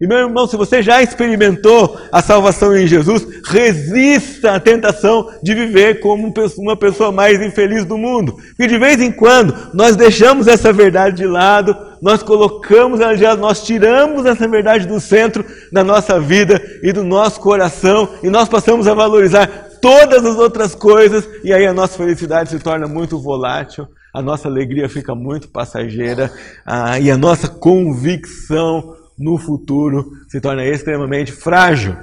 E 0.00 0.06
meu 0.06 0.18
irmão, 0.18 0.46
se 0.46 0.56
você 0.56 0.80
já 0.80 1.02
experimentou 1.02 1.98
a 2.12 2.22
salvação 2.22 2.76
em 2.76 2.86
Jesus, 2.86 3.26
resista 3.44 4.52
à 4.52 4.60
tentação 4.60 5.28
de 5.42 5.54
viver 5.54 5.98
como 5.98 6.32
uma 6.58 6.76
pessoa 6.76 7.10
mais 7.10 7.42
infeliz 7.42 7.84
do 7.84 7.98
mundo. 7.98 8.36
Porque 8.50 8.68
de 8.68 8.78
vez 8.78 9.00
em 9.00 9.10
quando 9.10 9.54
nós 9.74 9.96
deixamos 9.96 10.46
essa 10.46 10.72
verdade 10.72 11.16
de 11.16 11.26
lado, 11.26 11.76
nós 12.00 12.22
colocamos 12.22 13.00
ela 13.00 13.16
de 13.16 13.24
lado, 13.24 13.40
nós 13.40 13.64
tiramos 13.64 14.24
essa 14.24 14.46
verdade 14.46 14.86
do 14.86 15.00
centro 15.00 15.44
da 15.72 15.82
nossa 15.82 16.20
vida 16.20 16.62
e 16.82 16.92
do 16.92 17.02
nosso 17.02 17.40
coração 17.40 18.08
e 18.22 18.30
nós 18.30 18.48
passamos 18.48 18.86
a 18.86 18.94
valorizar 18.94 19.68
todas 19.82 20.24
as 20.24 20.36
outras 20.36 20.74
coisas 20.76 21.28
e 21.42 21.52
aí 21.52 21.66
a 21.66 21.72
nossa 21.72 21.96
felicidade 21.96 22.50
se 22.50 22.58
torna 22.58 22.86
muito 22.86 23.18
volátil, 23.18 23.88
a 24.14 24.22
nossa 24.22 24.48
alegria 24.48 24.88
fica 24.88 25.14
muito 25.14 25.48
passageira 25.48 26.30
ah, 26.64 26.98
e 26.98 27.10
a 27.10 27.16
nossa 27.16 27.48
convicção 27.48 28.96
no 29.18 29.36
futuro 29.38 30.10
se 30.28 30.40
torna 30.40 30.64
extremamente 30.64 31.32
frágil. 31.32 31.96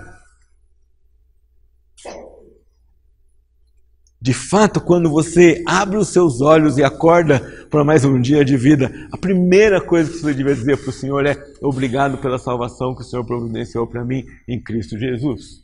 De 4.25 4.33
fato, 4.33 4.81
quando 4.81 5.07
você 5.07 5.63
abre 5.67 5.97
os 5.97 6.07
seus 6.07 6.41
olhos 6.41 6.79
e 6.79 6.83
acorda 6.83 7.39
para 7.69 7.83
mais 7.83 8.03
um 8.03 8.19
dia 8.19 8.43
de 8.43 8.57
vida, 8.57 8.91
a 9.11 9.17
primeira 9.17 9.79
coisa 9.79 10.09
que 10.09 10.17
você 10.17 10.33
deve 10.33 10.55
dizer 10.55 10.77
para 10.77 10.89
o 10.89 10.93
Senhor 10.93 11.25
é: 11.27 11.37
Obrigado 11.61 12.17
pela 12.17 12.39
salvação 12.39 12.95
que 12.95 13.01
o 13.01 13.05
Senhor 13.05 13.23
providenciou 13.23 13.85
para 13.85 14.03
mim 14.03 14.25
em 14.47 14.59
Cristo 14.59 14.97
Jesus. 14.97 15.63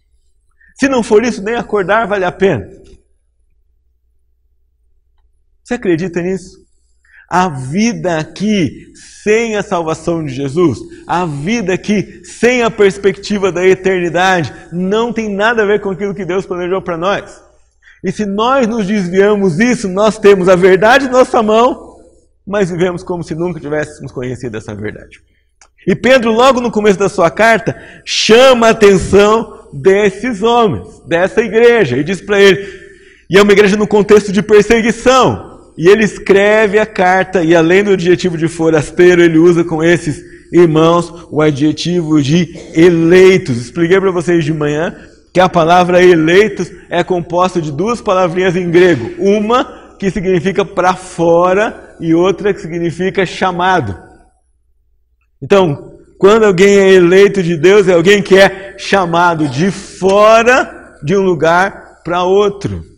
Se 0.76 0.88
não 0.88 1.02
for 1.02 1.24
isso, 1.24 1.42
nem 1.42 1.56
acordar 1.56 2.08
vale 2.08 2.24
a 2.24 2.32
pena. 2.32 2.68
Você 5.64 5.74
acredita 5.74 6.22
nisso? 6.22 6.61
A 7.34 7.48
vida 7.48 8.18
aqui 8.18 8.92
sem 9.24 9.56
a 9.56 9.64
salvação 9.64 10.26
de 10.26 10.34
Jesus, 10.34 10.80
a 11.08 11.26
vida 11.26 11.74
aqui 11.74 12.22
sem 12.26 12.62
a 12.62 12.70
perspectiva 12.70 13.54
da 13.54 13.66
eternidade, 13.66 14.54
não 14.70 15.14
tem 15.14 15.34
nada 15.34 15.64
a 15.64 15.66
ver 15.66 15.80
com 15.80 15.92
aquilo 15.92 16.14
que 16.14 16.26
Deus 16.26 16.46
planejou 16.46 16.82
para 16.82 16.98
nós. 16.98 17.42
E 18.04 18.12
se 18.12 18.26
nós 18.26 18.68
nos 18.68 18.86
desviamos 18.86 19.56
disso, 19.56 19.88
nós 19.88 20.20
temos 20.20 20.50
a 20.50 20.58
verdade 20.58 21.06
em 21.06 21.10
nossa 21.10 21.42
mão, 21.42 22.02
mas 22.46 22.70
vivemos 22.70 23.02
como 23.02 23.24
se 23.24 23.34
nunca 23.34 23.62
tivéssemos 23.62 24.12
conhecido 24.12 24.58
essa 24.58 24.76
verdade. 24.76 25.22
E 25.88 25.96
Pedro, 25.96 26.34
logo 26.34 26.60
no 26.60 26.70
começo 26.70 27.00
da 27.00 27.08
sua 27.08 27.32
carta, 27.32 27.82
chama 28.04 28.68
a 28.68 28.72
atenção 28.72 29.70
desses 29.72 30.44
homens, 30.44 31.00
dessa 31.08 31.42
igreja, 31.42 31.96
e 31.96 32.04
diz 32.04 32.20
para 32.20 32.42
ele, 32.42 32.68
e 33.30 33.38
é 33.38 33.42
uma 33.42 33.54
igreja 33.54 33.78
no 33.78 33.88
contexto 33.88 34.34
de 34.34 34.42
perseguição, 34.42 35.51
e 35.78 35.88
ele 35.90 36.04
escreve 36.04 36.78
a 36.80 36.86
carta, 36.86 37.44
e 37.44 37.56
além 37.56 37.84
do 37.84 37.92
adjetivo 37.92 38.38
de 38.38 38.48
forasteiro, 38.48 39.22
ele 39.22 39.38
usa 39.38 39.64
com 39.64 39.84
esses 39.84 40.22
irmãos 40.52 41.28
o 41.32 41.42
adjetivo 41.42 42.22
de 42.22 42.54
eleitos. 42.76 43.58
Expliquei 43.58 44.00
para 44.00 44.12
vocês 44.12 44.44
de 44.44 44.54
manhã 44.54 44.96
que 45.34 45.40
a 45.40 45.48
palavra 45.48 46.04
eleitos 46.04 46.72
é 46.90 47.04
composta 47.04 47.62
de 47.62 47.72
duas 47.72 48.02
palavrinhas 48.02 48.56
em 48.56 48.70
grego. 48.70 49.12
Uma 49.18 49.96
que 49.98 50.12
significa 50.12 50.66
para 50.66 50.94
fora 50.96 51.96
e 52.00 52.14
outra 52.14 52.54
que 52.54 52.60
significa 52.60 53.26
chamado. 53.26 53.98
Então, 55.42 55.94
quando 56.18 56.46
alguém 56.46 56.78
é 56.78 56.94
eleito 56.94 57.42
de 57.42 57.56
Deus, 57.58 57.88
é 57.88 57.94
alguém 57.94 58.22
que 58.22 58.38
é 58.38 58.76
chamado 58.78 59.48
de 59.48 59.72
fora 59.72 60.98
de 61.02 61.16
um 61.16 61.22
lugar 61.22 62.02
para 62.04 62.24
outro. 62.24 62.91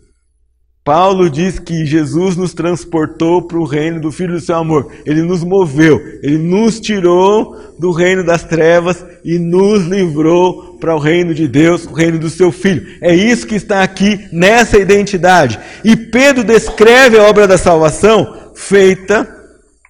Paulo 0.84 1.30
diz 1.30 1.58
que 1.58 1.86
Jesus 1.86 2.36
nos 2.36 2.52
transportou 2.52 3.40
para 3.40 3.56
o 3.56 3.64
reino 3.64 3.98
do 3.98 4.12
Filho 4.12 4.34
do 4.34 4.40
seu 4.40 4.56
amor. 4.56 4.92
Ele 5.06 5.22
nos 5.22 5.42
moveu, 5.42 5.98
ele 6.22 6.36
nos 6.36 6.78
tirou 6.78 7.56
do 7.78 7.90
reino 7.90 8.22
das 8.22 8.44
trevas 8.44 9.02
e 9.24 9.38
nos 9.38 9.86
livrou 9.86 10.76
para 10.78 10.94
o 10.94 10.98
reino 10.98 11.32
de 11.32 11.48
Deus, 11.48 11.86
o 11.86 11.94
reino 11.94 12.18
do 12.18 12.28
seu 12.28 12.52
Filho. 12.52 12.86
É 13.00 13.14
isso 13.14 13.46
que 13.46 13.54
está 13.54 13.82
aqui 13.82 14.28
nessa 14.30 14.78
identidade. 14.78 15.58
E 15.82 15.96
Pedro 15.96 16.44
descreve 16.44 17.18
a 17.18 17.22
obra 17.22 17.46
da 17.46 17.56
salvação 17.56 18.52
feita 18.54 19.26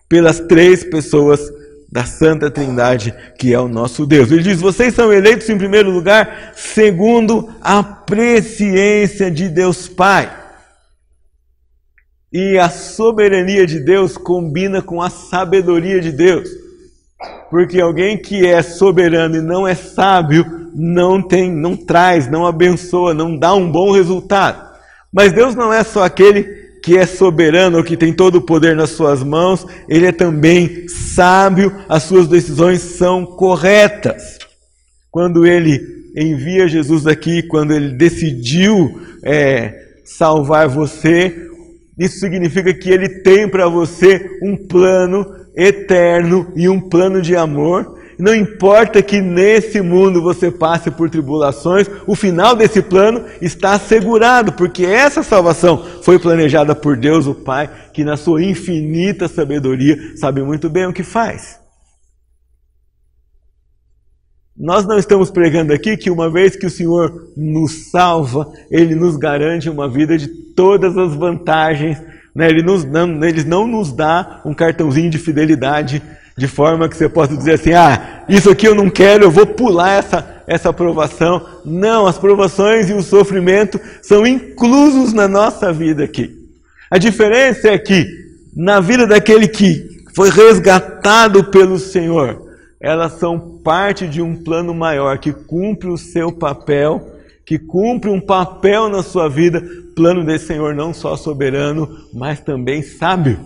pelas 0.08 0.38
três 0.38 0.84
pessoas 0.84 1.40
da 1.90 2.04
Santa 2.04 2.48
Trindade, 2.52 3.12
que 3.36 3.52
é 3.52 3.58
o 3.58 3.66
nosso 3.66 4.06
Deus. 4.06 4.30
Ele 4.30 4.44
diz: 4.44 4.60
Vocês 4.60 4.94
são 4.94 5.12
eleitos 5.12 5.50
em 5.50 5.58
primeiro 5.58 5.90
lugar, 5.90 6.52
segundo 6.54 7.50
a 7.60 7.82
presciência 7.82 9.28
de 9.28 9.48
Deus 9.48 9.88
Pai. 9.88 10.43
E 12.34 12.58
a 12.58 12.68
soberania 12.68 13.64
de 13.64 13.78
Deus 13.78 14.16
combina 14.16 14.82
com 14.82 15.00
a 15.00 15.08
sabedoria 15.08 16.00
de 16.00 16.10
Deus. 16.10 16.50
Porque 17.48 17.80
alguém 17.80 18.18
que 18.18 18.44
é 18.44 18.60
soberano 18.60 19.36
e 19.36 19.40
não 19.40 19.68
é 19.68 19.76
sábio 19.76 20.44
não 20.74 21.22
tem, 21.22 21.52
não 21.52 21.76
traz, 21.76 22.28
não 22.28 22.44
abençoa, 22.44 23.14
não 23.14 23.38
dá 23.38 23.54
um 23.54 23.70
bom 23.70 23.92
resultado. 23.92 24.60
Mas 25.12 25.32
Deus 25.32 25.54
não 25.54 25.72
é 25.72 25.84
só 25.84 26.02
aquele 26.02 26.42
que 26.82 26.98
é 26.98 27.06
soberano 27.06 27.84
que 27.84 27.96
tem 27.96 28.12
todo 28.12 28.38
o 28.38 28.42
poder 28.42 28.74
nas 28.74 28.90
suas 28.90 29.22
mãos, 29.22 29.64
ele 29.88 30.06
é 30.06 30.12
também 30.12 30.88
sábio, 30.88 31.72
as 31.88 32.02
suas 32.02 32.26
decisões 32.26 32.80
são 32.82 33.24
corretas. 33.24 34.38
Quando 35.08 35.46
ele 35.46 35.80
envia 36.16 36.66
Jesus 36.66 37.06
aqui, 37.06 37.44
quando 37.44 37.72
ele 37.72 37.90
decidiu 37.94 39.00
é, 39.22 39.72
salvar 40.04 40.66
você, 40.68 41.53
isso 41.98 42.18
significa 42.18 42.74
que 42.74 42.90
ele 42.90 43.08
tem 43.08 43.48
para 43.48 43.68
você 43.68 44.38
um 44.42 44.56
plano 44.56 45.24
eterno 45.56 46.52
e 46.56 46.68
um 46.68 46.80
plano 46.80 47.22
de 47.22 47.36
amor. 47.36 47.98
Não 48.18 48.34
importa 48.34 49.02
que 49.02 49.20
nesse 49.20 49.80
mundo 49.80 50.22
você 50.22 50.50
passe 50.50 50.90
por 50.90 51.10
tribulações, 51.10 51.88
o 52.06 52.14
final 52.14 52.54
desse 52.54 52.80
plano 52.80 53.24
está 53.40 53.72
assegurado, 53.72 54.52
porque 54.52 54.84
essa 54.84 55.22
salvação 55.22 55.84
foi 56.02 56.18
planejada 56.18 56.74
por 56.74 56.96
Deus, 56.96 57.26
o 57.26 57.34
Pai, 57.34 57.68
que 57.92 58.04
na 58.04 58.16
sua 58.16 58.42
infinita 58.42 59.26
sabedoria 59.26 60.16
sabe 60.16 60.42
muito 60.42 60.70
bem 60.70 60.86
o 60.86 60.92
que 60.92 61.02
faz. 61.02 61.63
Nós 64.56 64.86
não 64.86 64.96
estamos 64.96 65.32
pregando 65.32 65.72
aqui 65.72 65.96
que 65.96 66.10
uma 66.10 66.30
vez 66.30 66.54
que 66.54 66.66
o 66.66 66.70
Senhor 66.70 67.32
nos 67.36 67.90
salva, 67.90 68.52
Ele 68.70 68.94
nos 68.94 69.16
garante 69.16 69.68
uma 69.68 69.88
vida 69.88 70.16
de 70.16 70.28
todas 70.28 70.96
as 70.96 71.12
vantagens. 71.14 72.00
Né? 72.32 72.48
Ele, 72.48 72.62
nos, 72.62 72.84
não, 72.84 73.24
ele 73.24 73.42
não 73.42 73.66
nos 73.66 73.92
dá 73.92 74.40
um 74.44 74.54
cartãozinho 74.54 75.10
de 75.10 75.18
fidelidade 75.18 76.00
de 76.36 76.46
forma 76.46 76.88
que 76.88 76.96
você 76.96 77.08
possa 77.08 77.36
dizer 77.36 77.54
assim: 77.54 77.72
ah, 77.72 78.24
isso 78.28 78.48
aqui 78.48 78.66
eu 78.66 78.76
não 78.76 78.88
quero, 78.88 79.24
eu 79.24 79.30
vou 79.30 79.46
pular 79.46 79.98
essa, 79.98 80.42
essa 80.46 80.68
aprovação. 80.68 81.44
Não, 81.64 82.06
as 82.06 82.16
provações 82.16 82.88
e 82.88 82.92
o 82.92 83.02
sofrimento 83.02 83.80
são 84.02 84.24
inclusos 84.24 85.12
na 85.12 85.26
nossa 85.26 85.72
vida 85.72 86.04
aqui. 86.04 86.30
A 86.88 86.98
diferença 86.98 87.70
é 87.70 87.78
que 87.78 88.06
na 88.54 88.78
vida 88.78 89.04
daquele 89.04 89.48
que 89.48 90.04
foi 90.14 90.30
resgatado 90.30 91.42
pelo 91.44 91.76
Senhor, 91.76 92.43
elas 92.84 93.14
são 93.14 93.40
parte 93.64 94.06
de 94.06 94.20
um 94.20 94.36
plano 94.36 94.74
maior 94.74 95.16
que 95.16 95.32
cumpre 95.32 95.88
o 95.88 95.96
seu 95.96 96.30
papel, 96.30 97.14
que 97.46 97.58
cumpre 97.58 98.10
um 98.10 98.20
papel 98.20 98.90
na 98.90 99.02
sua 99.02 99.26
vida, 99.26 99.62
plano 99.96 100.22
desse 100.22 100.48
Senhor 100.48 100.74
não 100.74 100.92
só 100.92 101.16
soberano, 101.16 101.88
mas 102.12 102.40
também 102.40 102.82
sábio. 102.82 103.40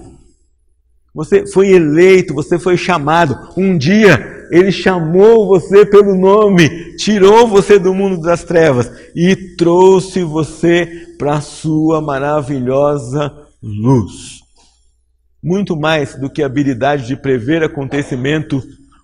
Você 1.15 1.47
foi 1.47 1.69
eleito, 1.69 2.35
você 2.35 2.59
foi 2.59 2.77
chamado. 2.77 3.39
Um 3.57 3.79
dia 3.79 4.49
ele 4.51 4.73
chamou 4.73 5.47
você 5.47 5.87
pelo 5.87 6.17
nome, 6.17 6.97
tirou 6.97 7.47
você 7.47 7.79
do 7.79 7.95
mundo 7.95 8.21
das 8.21 8.43
trevas 8.43 8.91
e 9.15 9.37
trouxe 9.57 10.21
você 10.25 11.15
para 11.17 11.35
a 11.35 11.41
sua 11.41 12.01
maravilhosa 12.01 13.33
luz. 13.63 14.41
Muito 15.41 15.77
mais 15.77 16.17
do 16.17 16.29
que 16.29 16.43
a 16.43 16.47
habilidade 16.47 17.07
de 17.07 17.15
prever 17.15 17.63
acontecimento 17.63 18.61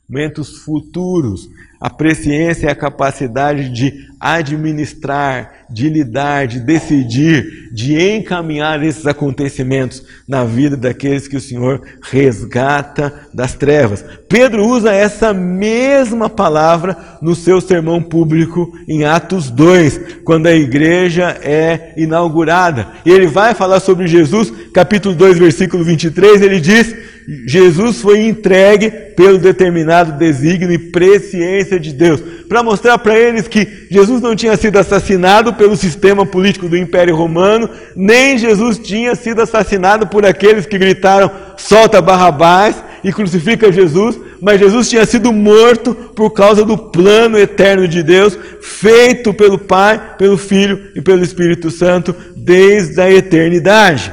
momentos 0.08 0.58
futuros. 0.58 1.48
A 1.80 1.90
presciência 1.90 2.68
é 2.68 2.70
a 2.70 2.74
capacidade 2.74 3.68
de 3.68 4.06
administrar, 4.18 5.66
de 5.68 5.90
lidar, 5.90 6.46
de 6.46 6.60
decidir, 6.60 7.70
de 7.74 8.00
encaminhar 8.00 8.82
esses 8.82 9.06
acontecimentos 9.06 10.02
na 10.26 10.44
vida 10.44 10.78
daqueles 10.78 11.28
que 11.28 11.36
o 11.36 11.40
Senhor 11.40 11.82
resgata 12.00 13.28
das 13.34 13.52
trevas. 13.52 14.02
Pedro 14.28 14.66
usa 14.66 14.94
essa 14.94 15.34
mesma 15.34 16.30
palavra 16.30 16.96
no 17.20 17.34
seu 17.34 17.60
sermão 17.60 18.02
público 18.02 18.72
em 18.88 19.04
Atos 19.04 19.50
2, 19.50 20.22
quando 20.24 20.46
a 20.46 20.54
igreja 20.54 21.38
é 21.42 21.92
inaugurada. 21.98 22.92
E 23.04 23.10
ele 23.10 23.26
vai 23.26 23.54
falar 23.54 23.80
sobre 23.80 24.06
Jesus, 24.06 24.50
capítulo 24.72 25.14
2, 25.14 25.38
versículo 25.38 25.84
23, 25.84 26.40
ele 26.40 26.60
diz: 26.60 27.13
Jesus 27.46 28.00
foi 28.00 28.26
entregue 28.26 28.90
pelo 28.90 29.38
determinado 29.38 30.18
desígnio 30.18 30.72
e 30.72 30.78
presciência 30.78 31.80
de 31.80 31.92
Deus, 31.92 32.20
para 32.48 32.62
mostrar 32.62 32.98
para 32.98 33.18
eles 33.18 33.48
que 33.48 33.86
Jesus 33.90 34.20
não 34.20 34.36
tinha 34.36 34.56
sido 34.56 34.78
assassinado 34.78 35.54
pelo 35.54 35.76
sistema 35.76 36.26
político 36.26 36.68
do 36.68 36.76
Império 36.76 37.16
Romano, 37.16 37.68
nem 37.96 38.36
Jesus 38.36 38.78
tinha 38.78 39.14
sido 39.14 39.40
assassinado 39.40 40.06
por 40.06 40.26
aqueles 40.26 40.66
que 40.66 40.78
gritaram: 40.78 41.30
solta 41.56 42.02
Barrabás 42.02 42.76
e 43.02 43.12
crucifica 43.12 43.72
Jesus, 43.72 44.18
mas 44.40 44.60
Jesus 44.60 44.88
tinha 44.88 45.04
sido 45.06 45.32
morto 45.32 45.94
por 45.94 46.30
causa 46.30 46.64
do 46.64 46.76
plano 46.76 47.38
eterno 47.38 47.88
de 47.88 48.02
Deus, 48.02 48.38
feito 48.60 49.32
pelo 49.32 49.58
Pai, 49.58 50.16
pelo 50.18 50.36
Filho 50.36 50.90
e 50.94 51.00
pelo 51.00 51.22
Espírito 51.22 51.70
Santo 51.70 52.14
desde 52.36 53.00
a 53.00 53.10
eternidade. 53.10 54.12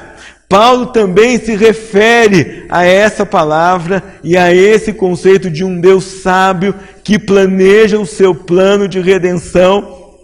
Paulo 0.52 0.88
também 0.88 1.40
se 1.40 1.56
refere 1.56 2.66
a 2.68 2.84
essa 2.84 3.26
palavra 3.26 4.04
e 4.22 4.36
a 4.36 4.54
esse 4.54 4.92
conceito 4.92 5.50
de 5.50 5.64
um 5.64 5.80
Deus 5.80 6.04
sábio 6.04 6.76
que 7.06 7.18
planeja 7.18 7.98
o 7.98 8.06
seu 8.06 8.36
plano 8.36 8.86
de 8.86 9.00
redenção 9.00 10.18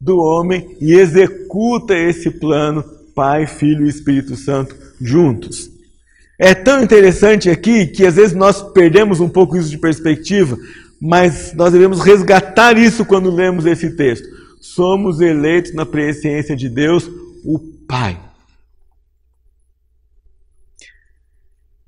do 0.00 0.16
homem 0.16 0.74
e 0.80 0.94
executa 0.94 1.94
esse 1.94 2.30
plano, 2.30 2.82
Pai, 3.14 3.46
Filho 3.46 3.84
e 3.84 3.90
Espírito 3.90 4.36
Santo 4.36 4.74
juntos. 4.98 5.70
É 6.38 6.54
tão 6.54 6.82
interessante 6.82 7.50
aqui 7.50 7.86
que 7.88 8.06
às 8.06 8.16
vezes 8.16 8.34
nós 8.34 8.62
perdemos 8.72 9.20
um 9.20 9.28
pouco 9.28 9.54
isso 9.54 9.68
de 9.68 9.76
perspectiva, 9.76 10.56
mas 10.98 11.52
nós 11.52 11.72
devemos 11.72 12.00
resgatar 12.00 12.78
isso 12.78 13.04
quando 13.04 13.30
lemos 13.30 13.66
esse 13.66 13.90
texto. 13.90 14.26
Somos 14.62 15.20
eleitos 15.20 15.74
na 15.74 15.84
presciência 15.84 16.56
de 16.56 16.70
Deus 16.70 17.06
o 17.44 17.58
Pai. 17.86 18.27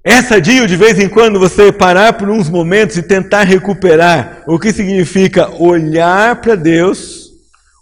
É 0.02 0.23
sadio 0.23 0.66
de 0.66 0.76
vez 0.76 0.99
em 0.99 1.11
quando 1.11 1.38
você 1.38 1.71
parar 1.71 2.14
por 2.14 2.30
uns 2.30 2.49
momentos 2.49 2.97
e 2.97 3.02
tentar 3.02 3.42
recuperar 3.42 4.42
o 4.47 4.59
que 4.59 4.73
significa 4.73 5.50
olhar 5.62 6.40
para 6.40 6.54
Deus, 6.54 7.35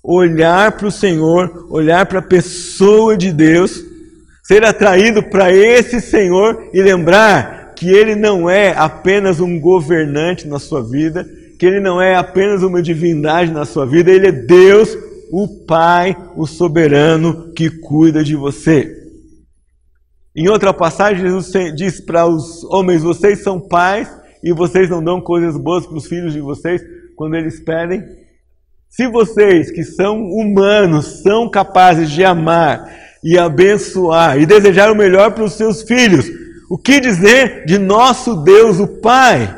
olhar 0.03 0.73
para 0.73 0.89
o 0.89 0.91
Senhor, 0.91 1.69
olhar 1.71 2.07
para 2.07 2.19
a 2.19 2.23
pessoa 2.23 3.17
de 3.17 3.31
Deus, 3.31 3.85
ser 4.43 4.65
atraído 4.65 5.23
para 5.23 5.53
esse 5.53 6.01
Senhor 6.01 6.71
e 6.75 6.83
lembrar 6.83 7.73
que 7.77 7.89
Ele 7.89 8.17
não 8.17 8.51
é 8.51 8.75
apenas 8.77 9.39
um 9.39 9.61
governante 9.61 10.49
na 10.49 10.59
sua 10.59 10.83
vida, 10.83 11.25
que 11.57 11.65
Ele 11.65 11.79
não 11.79 12.03
é 12.03 12.17
apenas 12.17 12.65
uma 12.65 12.83
divindade 12.83 13.53
na 13.53 13.65
sua 13.65 13.87
vida, 13.87 14.11
Ele 14.11 14.27
é 14.27 14.33
Deus, 14.33 14.99
o 15.31 15.47
Pai, 15.47 16.17
o 16.35 16.49
soberano 16.49 17.53
que 17.55 17.71
cuida 17.71 18.25
de 18.25 18.35
você. 18.35 19.08
Em 20.39 20.49
outra 20.49 20.73
passagem, 20.73 21.27
Jesus 21.27 21.51
diz 21.75 22.01
para 22.01 22.25
os 22.25 22.63
homens: 22.63 23.03
Vocês 23.03 23.43
são 23.43 23.59
pais 23.59 24.09
e 24.41 24.53
vocês 24.53 24.89
não 24.89 25.03
dão 25.03 25.21
coisas 25.21 25.57
boas 25.57 25.85
para 25.85 25.97
os 25.97 26.07
filhos 26.07 26.33
de 26.33 26.41
vocês 26.41 26.81
quando 27.17 27.35
eles 27.35 27.59
pedem. 27.59 28.05
Se 28.89 29.09
vocês, 29.09 29.73
que 29.73 29.83
são 29.83 30.23
humanos, 30.23 31.23
são 31.25 31.51
capazes 31.51 32.09
de 32.09 32.25
amar 32.25 32.89
e 33.21 33.37
abençoar 33.37 34.41
e 34.41 34.47
desejar 34.47 34.93
o 34.93 34.95
melhor 34.95 35.33
para 35.33 35.43
os 35.43 35.55
seus 35.55 35.83
filhos, 35.83 36.31
o 36.71 36.79
que 36.79 37.01
dizer 37.01 37.65
de 37.67 37.77
nosso 37.77 38.37
Deus, 38.37 38.79
o 38.79 38.87
Pai, 38.87 39.53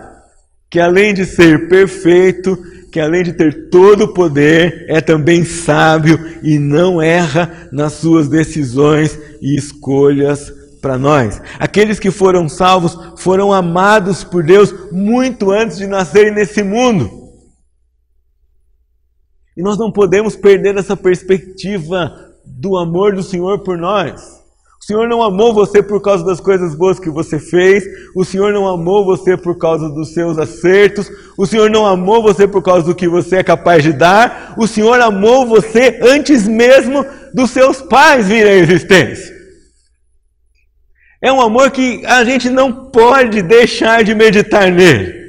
que 0.70 0.80
além 0.80 1.12
de 1.12 1.26
ser 1.26 1.68
perfeito, 1.68 2.58
que 2.90 2.98
além 2.98 3.22
de 3.22 3.34
ter 3.34 3.68
todo 3.68 4.04
o 4.04 4.14
poder, 4.14 4.86
é 4.88 5.02
também 5.02 5.44
sábio 5.44 6.18
e 6.42 6.58
não 6.58 7.02
erra 7.02 7.68
nas 7.70 7.92
suas 7.92 8.28
decisões 8.28 9.18
e 9.42 9.54
escolhas 9.54 10.58
para 10.80 10.98
nós. 10.98 11.40
Aqueles 11.58 11.98
que 11.98 12.10
foram 12.10 12.48
salvos 12.48 12.96
foram 13.16 13.52
amados 13.52 14.24
por 14.24 14.42
Deus 14.42 14.74
muito 14.90 15.50
antes 15.50 15.78
de 15.78 15.86
nascerem 15.86 16.32
nesse 16.32 16.62
mundo. 16.62 17.10
E 19.56 19.62
nós 19.62 19.76
não 19.78 19.92
podemos 19.92 20.34
perder 20.36 20.76
essa 20.76 20.96
perspectiva 20.96 22.12
do 22.46 22.76
amor 22.76 23.14
do 23.14 23.22
Senhor 23.22 23.60
por 23.60 23.76
nós. 23.76 24.40
O 24.80 24.84
Senhor 24.86 25.06
não 25.06 25.22
amou 25.22 25.52
você 25.52 25.82
por 25.82 26.00
causa 26.00 26.24
das 26.24 26.40
coisas 26.40 26.74
boas 26.74 26.98
que 26.98 27.10
você 27.10 27.38
fez. 27.38 27.84
O 28.16 28.24
Senhor 28.24 28.50
não 28.50 28.66
amou 28.66 29.04
você 29.04 29.36
por 29.36 29.58
causa 29.58 29.90
dos 29.90 30.14
seus 30.14 30.38
acertos. 30.38 31.10
O 31.36 31.44
Senhor 31.44 31.68
não 31.68 31.84
amou 31.84 32.22
você 32.22 32.48
por 32.48 32.62
causa 32.62 32.86
do 32.86 32.94
que 32.94 33.06
você 33.06 33.36
é 33.36 33.44
capaz 33.44 33.82
de 33.82 33.92
dar. 33.92 34.54
O 34.56 34.66
Senhor 34.66 34.98
amou 34.98 35.46
você 35.46 36.00
antes 36.02 36.48
mesmo 36.48 37.04
dos 37.34 37.50
seus 37.50 37.82
pais 37.82 38.26
virem 38.26 38.52
à 38.52 38.56
existência. 38.56 39.39
É 41.22 41.30
um 41.30 41.40
amor 41.40 41.70
que 41.70 42.04
a 42.06 42.24
gente 42.24 42.48
não 42.48 42.90
pode 42.90 43.42
deixar 43.42 44.02
de 44.02 44.14
meditar 44.14 44.72
nele. 44.72 45.20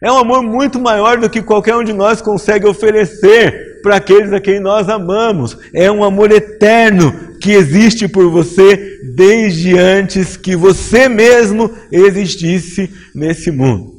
É 0.00 0.12
um 0.12 0.16
amor 0.16 0.42
muito 0.42 0.78
maior 0.78 1.18
do 1.18 1.28
que 1.28 1.42
qualquer 1.42 1.74
um 1.74 1.82
de 1.82 1.92
nós 1.92 2.22
consegue 2.22 2.66
oferecer 2.66 3.80
para 3.82 3.96
aqueles 3.96 4.32
a 4.32 4.40
quem 4.40 4.60
nós 4.60 4.88
amamos. 4.88 5.56
É 5.74 5.90
um 5.90 6.04
amor 6.04 6.30
eterno 6.30 7.12
que 7.40 7.50
existe 7.50 8.06
por 8.06 8.30
você 8.30 8.98
desde 9.16 9.76
antes 9.76 10.36
que 10.36 10.54
você 10.54 11.08
mesmo 11.08 11.70
existisse 11.90 12.88
nesse 13.12 13.50
mundo. 13.50 13.98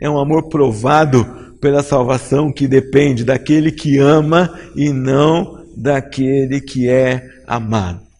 É 0.00 0.08
um 0.08 0.18
amor 0.18 0.48
provado 0.48 1.56
pela 1.60 1.82
salvação 1.82 2.50
que 2.50 2.66
depende 2.66 3.22
daquele 3.22 3.70
que 3.70 3.98
ama 3.98 4.58
e 4.74 4.90
não 4.90 5.62
daquele 5.76 6.60
que 6.60 6.88
é 6.88 7.22
amado. 7.46 8.11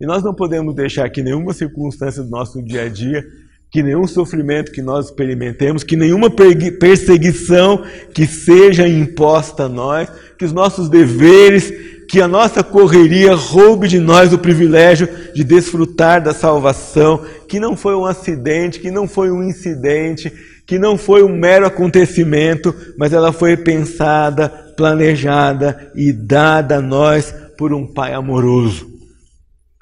E 0.00 0.06
nós 0.06 0.22
não 0.22 0.32
podemos 0.32 0.74
deixar 0.74 1.08
que 1.10 1.22
nenhuma 1.22 1.52
circunstância 1.52 2.22
do 2.22 2.30
nosso 2.30 2.62
dia 2.62 2.82
a 2.82 2.88
dia, 2.88 3.24
que 3.70 3.82
nenhum 3.82 4.06
sofrimento 4.06 4.72
que 4.72 4.80
nós 4.80 5.06
experimentemos, 5.06 5.82
que 5.82 5.96
nenhuma 5.96 6.30
perseguição 6.30 7.84
que 8.14 8.26
seja 8.26 8.88
imposta 8.88 9.64
a 9.64 9.68
nós, 9.68 10.08
que 10.38 10.44
os 10.44 10.52
nossos 10.52 10.88
deveres, 10.88 11.70
que 12.08 12.20
a 12.20 12.28
nossa 12.28 12.62
correria 12.62 13.34
roube 13.34 13.86
de 13.86 13.98
nós 13.98 14.32
o 14.32 14.38
privilégio 14.38 15.08
de 15.34 15.44
desfrutar 15.44 16.22
da 16.22 16.32
salvação, 16.32 17.22
que 17.46 17.60
não 17.60 17.76
foi 17.76 17.94
um 17.94 18.06
acidente, 18.06 18.80
que 18.80 18.90
não 18.90 19.06
foi 19.06 19.30
um 19.30 19.42
incidente, 19.42 20.32
que 20.64 20.78
não 20.78 20.96
foi 20.96 21.22
um 21.22 21.36
mero 21.36 21.66
acontecimento, 21.66 22.74
mas 22.96 23.12
ela 23.12 23.32
foi 23.32 23.56
pensada, 23.56 24.48
planejada 24.76 25.90
e 25.94 26.12
dada 26.12 26.76
a 26.76 26.82
nós 26.82 27.34
por 27.58 27.74
um 27.74 27.86
Pai 27.86 28.14
amoroso. 28.14 28.97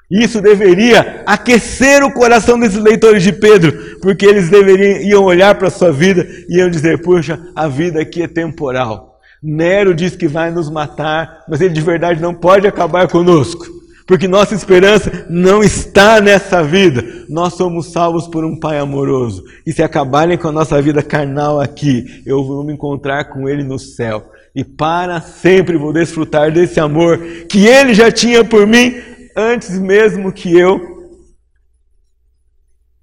Isso 0.09 0.41
deveria 0.41 1.23
aquecer 1.25 2.01
o 2.01 2.13
coração 2.13 2.57
desses 2.57 2.81
leitores 2.81 3.21
de 3.21 3.33
Pedro, 3.33 3.97
porque 4.01 4.25
eles 4.25 4.49
deveriam 4.49 5.01
iam 5.01 5.23
olhar 5.23 5.55
para 5.55 5.67
a 5.67 5.71
sua 5.71 5.91
vida 5.91 6.25
e 6.47 6.59
iam 6.59 6.69
dizer: 6.69 7.01
Puxa, 7.01 7.37
a 7.53 7.67
vida 7.67 8.01
aqui 8.01 8.23
é 8.23 8.27
temporal. 8.27 9.19
Nero 9.43 9.93
diz 9.93 10.15
que 10.15 10.27
vai 10.27 10.49
nos 10.49 10.69
matar, 10.69 11.43
mas 11.47 11.59
ele 11.59 11.73
de 11.73 11.81
verdade 11.81 12.21
não 12.21 12.33
pode 12.33 12.65
acabar 12.65 13.07
conosco, 13.07 13.67
porque 14.07 14.29
nossa 14.29 14.55
esperança 14.55 15.27
não 15.29 15.61
está 15.61 16.21
nessa 16.21 16.63
vida. 16.63 17.03
Nós 17.27 17.55
somos 17.55 17.91
salvos 17.91 18.27
por 18.27 18.45
um 18.45 18.57
Pai 18.57 18.79
amoroso. 18.79 19.43
E 19.65 19.73
se 19.73 19.83
acabarem 19.83 20.37
com 20.37 20.47
a 20.47 20.53
nossa 20.53 20.81
vida 20.81 21.03
carnal 21.03 21.59
aqui, 21.59 22.23
eu 22.25 22.45
vou 22.45 22.63
me 22.63 22.73
encontrar 22.73 23.25
com 23.25 23.47
Ele 23.49 23.63
no 23.63 23.77
céu. 23.77 24.31
E 24.55 24.63
para 24.63 25.19
sempre 25.19 25.77
vou 25.77 25.91
desfrutar 25.91 26.49
desse 26.49 26.79
amor 26.79 27.19
que 27.49 27.67
Ele 27.67 27.93
já 27.93 28.09
tinha 28.09 28.45
por 28.45 28.65
mim 28.65 28.95
antes 29.37 29.77
mesmo 29.77 30.33
que 30.33 30.57
eu 30.57 30.97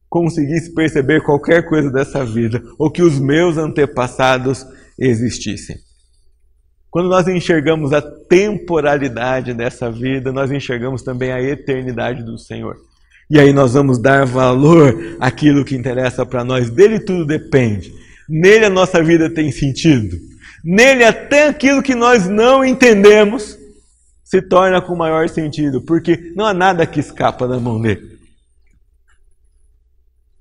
conseguisse 0.09 0.75
perceber 0.75 1.23
qualquer 1.23 1.69
coisa 1.69 1.91
dessa 1.91 2.25
vida, 2.25 2.63
ou 2.79 2.91
que 2.91 3.03
os 3.03 3.19
meus 3.19 3.57
antepassados 3.57 4.67
existissem. 4.99 5.77
Quando 6.91 7.09
nós 7.09 7.27
enxergamos 7.27 7.93
a 7.93 8.01
temporalidade 8.01 9.53
dessa 9.53 9.91
vida, 9.91 10.33
nós 10.33 10.53
enxergamos 10.53 11.03
também 11.03 11.33
a 11.33 11.43
eternidade 11.43 12.23
do 12.23 12.39
Senhor. 12.39 12.77
E 13.29 13.41
aí 13.41 13.53
nós 13.53 13.75
vamos 13.75 14.01
dar 14.01 14.25
valor 14.25 15.17
àquilo 15.19 15.65
que 15.65 15.75
interessa 15.75 16.25
para 16.25 16.45
nós. 16.45 16.71
Dele 16.71 17.01
tudo 17.01 17.27
depende. 17.27 17.93
Nele 18.29 18.67
a 18.67 18.71
nossa 18.71 19.03
vida 19.03 19.29
tem 19.29 19.51
sentido. 19.51 20.17
Nele 20.65 21.03
até 21.03 21.49
aquilo 21.49 21.83
que 21.83 21.97
nós 21.97 22.29
não 22.29 22.65
entendemos 22.65 23.59
se 24.25 24.41
torna 24.41 24.81
com 24.81 24.97
maior 24.97 25.29
sentido, 25.29 25.83
porque 25.83 26.33
não 26.35 26.47
há 26.47 26.55
nada 26.55 26.87
que 26.87 26.99
escapa 26.99 27.47
da 27.47 27.61
mão 27.61 27.81
dele. 27.81 28.19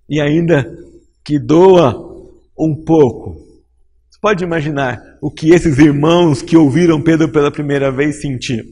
E 0.09 0.21
ainda 0.21 0.65
que 1.23 1.37
doa 1.37 1.93
um 2.57 2.73
pouco, 2.73 3.35
você 4.09 4.19
pode 4.21 4.43
imaginar 4.43 5.01
o 5.21 5.29
que 5.29 5.51
esses 5.51 5.77
irmãos 5.77 6.41
que 6.41 6.55
ouviram 6.55 7.01
Pedro 7.01 7.29
pela 7.29 7.51
primeira 7.51 7.91
vez 7.91 8.21
sentiam. 8.21 8.65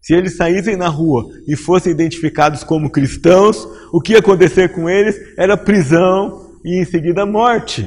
Se 0.00 0.14
eles 0.14 0.36
saíssem 0.36 0.76
na 0.76 0.88
rua 0.88 1.26
e 1.46 1.54
fossem 1.54 1.92
identificados 1.92 2.64
como 2.64 2.90
cristãos, 2.90 3.68
o 3.92 4.00
que 4.00 4.12
ia 4.12 4.20
acontecer 4.20 4.72
com 4.72 4.88
eles 4.88 5.16
era 5.36 5.56
prisão 5.56 6.56
e 6.64 6.80
em 6.80 6.84
seguida 6.86 7.26
morte. 7.26 7.86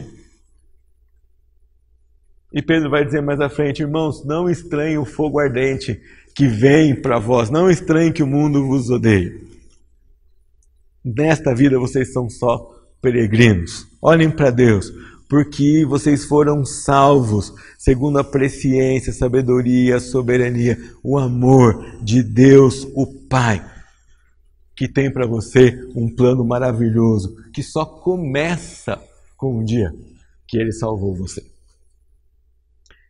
E 2.53 2.61
Pedro 2.61 2.91
vai 2.91 3.03
dizer 3.03 3.21
mais 3.21 3.39
à 3.39 3.49
frente, 3.49 3.81
irmãos, 3.81 4.23
não 4.23 4.47
estranhem 4.47 4.99
o 4.99 5.05
fogo 5.05 5.39
ardente 5.39 5.99
que 6.35 6.47
vem 6.47 6.95
para 6.95 7.19
vós. 7.19 7.49
Não 7.49 7.69
estranhe 7.69 8.11
que 8.11 8.23
o 8.23 8.27
mundo 8.27 8.65
vos 8.65 8.89
odeie. 8.89 9.41
Nesta 11.03 11.53
vida 11.53 11.77
vocês 11.77 12.13
são 12.13 12.29
só 12.29 12.73
peregrinos. 13.01 13.85
Olhem 14.01 14.31
para 14.31 14.49
Deus, 14.49 14.91
porque 15.29 15.85
vocês 15.85 16.25
foram 16.25 16.65
salvos 16.65 17.53
segundo 17.77 18.19
a 18.19 18.23
presciência, 18.23 19.11
sabedoria, 19.11 19.99
soberania, 19.99 20.77
o 21.03 21.17
amor 21.17 21.99
de 22.01 22.23
Deus, 22.23 22.87
o 22.95 23.05
Pai, 23.27 23.63
que 24.75 24.87
tem 24.87 25.11
para 25.11 25.27
você 25.27 25.77
um 25.95 26.13
plano 26.13 26.45
maravilhoso 26.45 27.35
que 27.53 27.61
só 27.61 27.85
começa 27.85 28.99
com 29.35 29.59
o 29.59 29.65
dia 29.65 29.93
que 30.47 30.57
ele 30.57 30.71
salvou 30.71 31.13
você. 31.15 31.52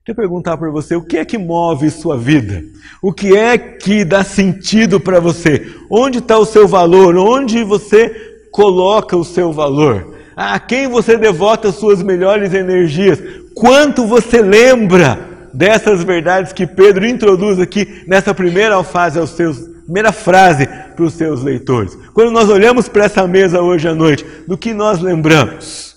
Quero 0.05 0.17
perguntar 0.17 0.57
para 0.57 0.69
você, 0.69 0.97
o 0.97 1.01
que 1.01 1.17
é 1.17 1.23
que 1.23 1.37
move 1.37 1.89
sua 1.89 2.17
vida? 2.17 2.61
O 3.01 3.13
que 3.13 3.37
é 3.37 3.57
que 3.57 4.03
dá 4.03 4.21
sentido 4.21 4.99
para 4.99 5.21
você? 5.21 5.65
Onde 5.89 6.17
está 6.17 6.37
o 6.37 6.45
seu 6.45 6.67
valor? 6.67 7.15
Onde 7.15 7.63
você 7.63 8.09
coloca 8.51 9.15
o 9.15 9.23
seu 9.23 9.53
valor? 9.53 10.13
A 10.35 10.59
quem 10.59 10.89
você 10.89 11.17
devota 11.17 11.71
suas 11.71 12.03
melhores 12.03 12.53
energias? 12.53 13.17
Quanto 13.55 14.05
você 14.05 14.41
lembra 14.41 15.47
dessas 15.53 16.03
verdades 16.03 16.51
que 16.51 16.67
Pedro 16.67 17.07
introduz 17.07 17.57
aqui 17.57 18.03
nessa 18.05 18.33
primeira 18.33 18.83
fase 18.83 19.17
aos 19.17 19.29
seus, 19.29 19.57
primeira 19.85 20.11
frase 20.11 20.67
para 20.67 21.05
os 21.05 21.13
seus 21.13 21.41
leitores? 21.41 21.97
Quando 22.13 22.29
nós 22.29 22.49
olhamos 22.49 22.89
para 22.89 23.05
essa 23.05 23.25
mesa 23.25 23.61
hoje 23.61 23.87
à 23.87 23.95
noite, 23.95 24.25
do 24.45 24.57
que 24.57 24.73
nós 24.73 24.99
lembramos? 24.99 25.95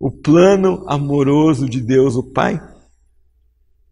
O 0.00 0.10
plano 0.10 0.82
amoroso 0.88 1.68
de 1.68 1.78
Deus, 1.78 2.16
o 2.16 2.22
Pai? 2.22 2.58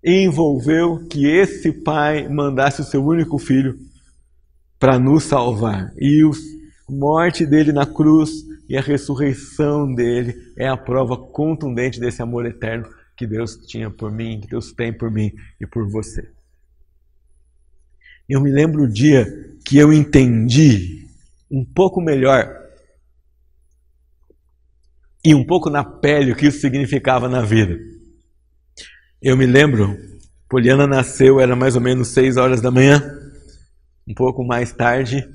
Envolveu 0.03 1.07
que 1.09 1.27
esse 1.27 1.73
pai 1.73 2.29
mandasse 2.29 2.81
o 2.81 2.85
seu 2.85 3.05
único 3.05 3.39
filho 3.39 3.79
para 4.79 4.99
nos 4.99 5.25
salvar. 5.25 5.93
E 5.99 6.23
a 6.89 6.93
morte 6.93 7.45
dele 7.45 7.73
na 7.73 7.85
cruz 7.85 8.31
e 8.69 8.77
a 8.77 8.81
ressurreição 8.81 9.93
dele 9.95 10.35
é 10.57 10.69
a 10.69 10.77
prova 10.77 11.17
contundente 11.17 12.01
desse 12.01 12.23
amor 12.23 12.47
eterno 12.47 12.89
que 13.17 13.27
Deus 13.27 13.57
tinha 13.67 13.91
por 13.91 14.11
mim, 14.11 14.41
que 14.41 14.49
Deus 14.49 14.73
tem 14.73 14.93
por 14.93 15.11
mim 15.11 15.33
e 15.61 15.67
por 15.67 15.87
você. 15.87 16.31
Eu 18.27 18.41
me 18.41 18.51
lembro 18.51 18.85
o 18.85 18.89
dia 18.89 19.27
que 19.65 19.77
eu 19.77 19.93
entendi 19.93 21.07
um 21.51 21.65
pouco 21.65 22.01
melhor 22.01 22.49
e 25.25 25.35
um 25.35 25.45
pouco 25.45 25.69
na 25.69 25.85
pele 25.85 26.33
o 26.33 26.37
que 26.37 26.47
isso 26.47 26.61
significava 26.61 27.29
na 27.29 27.43
vida. 27.43 27.79
Eu 29.23 29.37
me 29.37 29.45
lembro, 29.45 29.99
Poliana 30.49 30.87
nasceu, 30.87 31.39
era 31.41 31.55
mais 31.55 31.75
ou 31.77 31.83
menos 31.83 32.09
6 32.09 32.39
horas 32.39 32.63
da 32.63 32.71
manhã, 32.71 33.03
um 34.09 34.15
pouco 34.15 34.43
mais 34.43 34.73
tarde, 34.73 35.29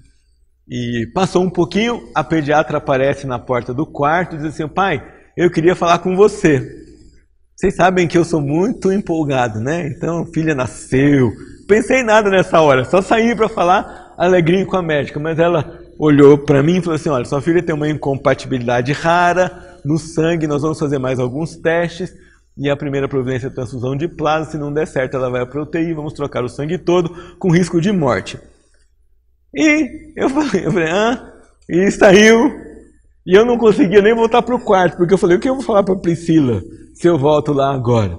e 0.67 1.07
passou 1.13 1.43
um 1.43 1.51
pouquinho, 1.51 2.01
a 2.15 2.23
pediatra 2.23 2.79
aparece 2.79 3.27
na 3.27 3.37
porta 3.37 3.75
do 3.75 3.85
quarto 3.85 4.33
e 4.33 4.37
diz 4.39 4.47
assim: 4.47 4.67
Pai, 4.67 5.05
eu 5.37 5.51
queria 5.51 5.75
falar 5.75 5.99
com 5.99 6.15
você. 6.15 6.67
Vocês 7.55 7.75
sabem 7.75 8.07
que 8.07 8.17
eu 8.17 8.25
sou 8.25 8.41
muito 8.41 8.91
empolgado, 8.91 9.59
né? 9.59 9.87
Então, 9.87 10.25
filha 10.33 10.55
nasceu. 10.55 11.31
Pensei 11.67 11.99
em 11.99 12.05
nada 12.05 12.31
nessa 12.31 12.59
hora, 12.61 12.85
só 12.85 13.03
saí 13.03 13.35
para 13.35 13.47
falar 13.47 14.15
alegria 14.17 14.65
com 14.65 14.77
a 14.77 14.81
médica, 14.81 15.19
mas 15.19 15.37
ela 15.37 15.79
olhou 15.99 16.39
para 16.39 16.63
mim 16.63 16.77
e 16.77 16.81
falou 16.81 16.95
assim: 16.95 17.09
Olha, 17.09 17.25
sua 17.25 17.39
filha 17.39 17.61
tem 17.61 17.75
uma 17.75 17.87
incompatibilidade 17.87 18.93
rara 18.93 19.79
no 19.85 19.99
sangue, 19.99 20.47
nós 20.47 20.63
vamos 20.63 20.79
fazer 20.79 20.97
mais 20.97 21.19
alguns 21.19 21.55
testes. 21.55 22.24
E 22.57 22.69
a 22.69 22.77
primeira 22.77 23.07
providência 23.07 23.47
é 23.47 23.49
transfusão 23.49 23.95
de 23.95 24.07
plasma. 24.07 24.51
Se 24.51 24.57
não 24.57 24.71
der 24.71 24.87
certo, 24.87 25.17
ela 25.17 25.29
vai 25.29 25.45
para 25.45 25.61
UTI, 25.61 25.93
vamos 25.93 26.13
trocar 26.13 26.43
o 26.43 26.49
sangue 26.49 26.77
todo 26.77 27.35
com 27.37 27.51
risco 27.51 27.81
de 27.81 27.91
morte. 27.91 28.39
E 29.53 30.13
eu 30.15 30.29
falei, 30.29 30.65
eu 30.65 30.71
falei, 30.71 30.89
ah, 30.89 31.33
e 31.69 31.91
saiu. 31.91 32.51
E 33.25 33.35
eu 33.35 33.45
não 33.45 33.57
conseguia 33.57 34.01
nem 34.01 34.13
voltar 34.13 34.41
para 34.41 34.55
o 34.55 34.59
quarto, 34.59 34.97
porque 34.97 35.13
eu 35.13 35.17
falei, 35.17 35.37
o 35.37 35.39
que 35.39 35.49
eu 35.49 35.55
vou 35.55 35.63
falar 35.63 35.83
para 35.83 35.95
Priscila 35.95 36.61
se 36.93 37.07
eu 37.07 37.17
volto 37.17 37.51
lá 37.51 37.73
agora? 37.73 38.17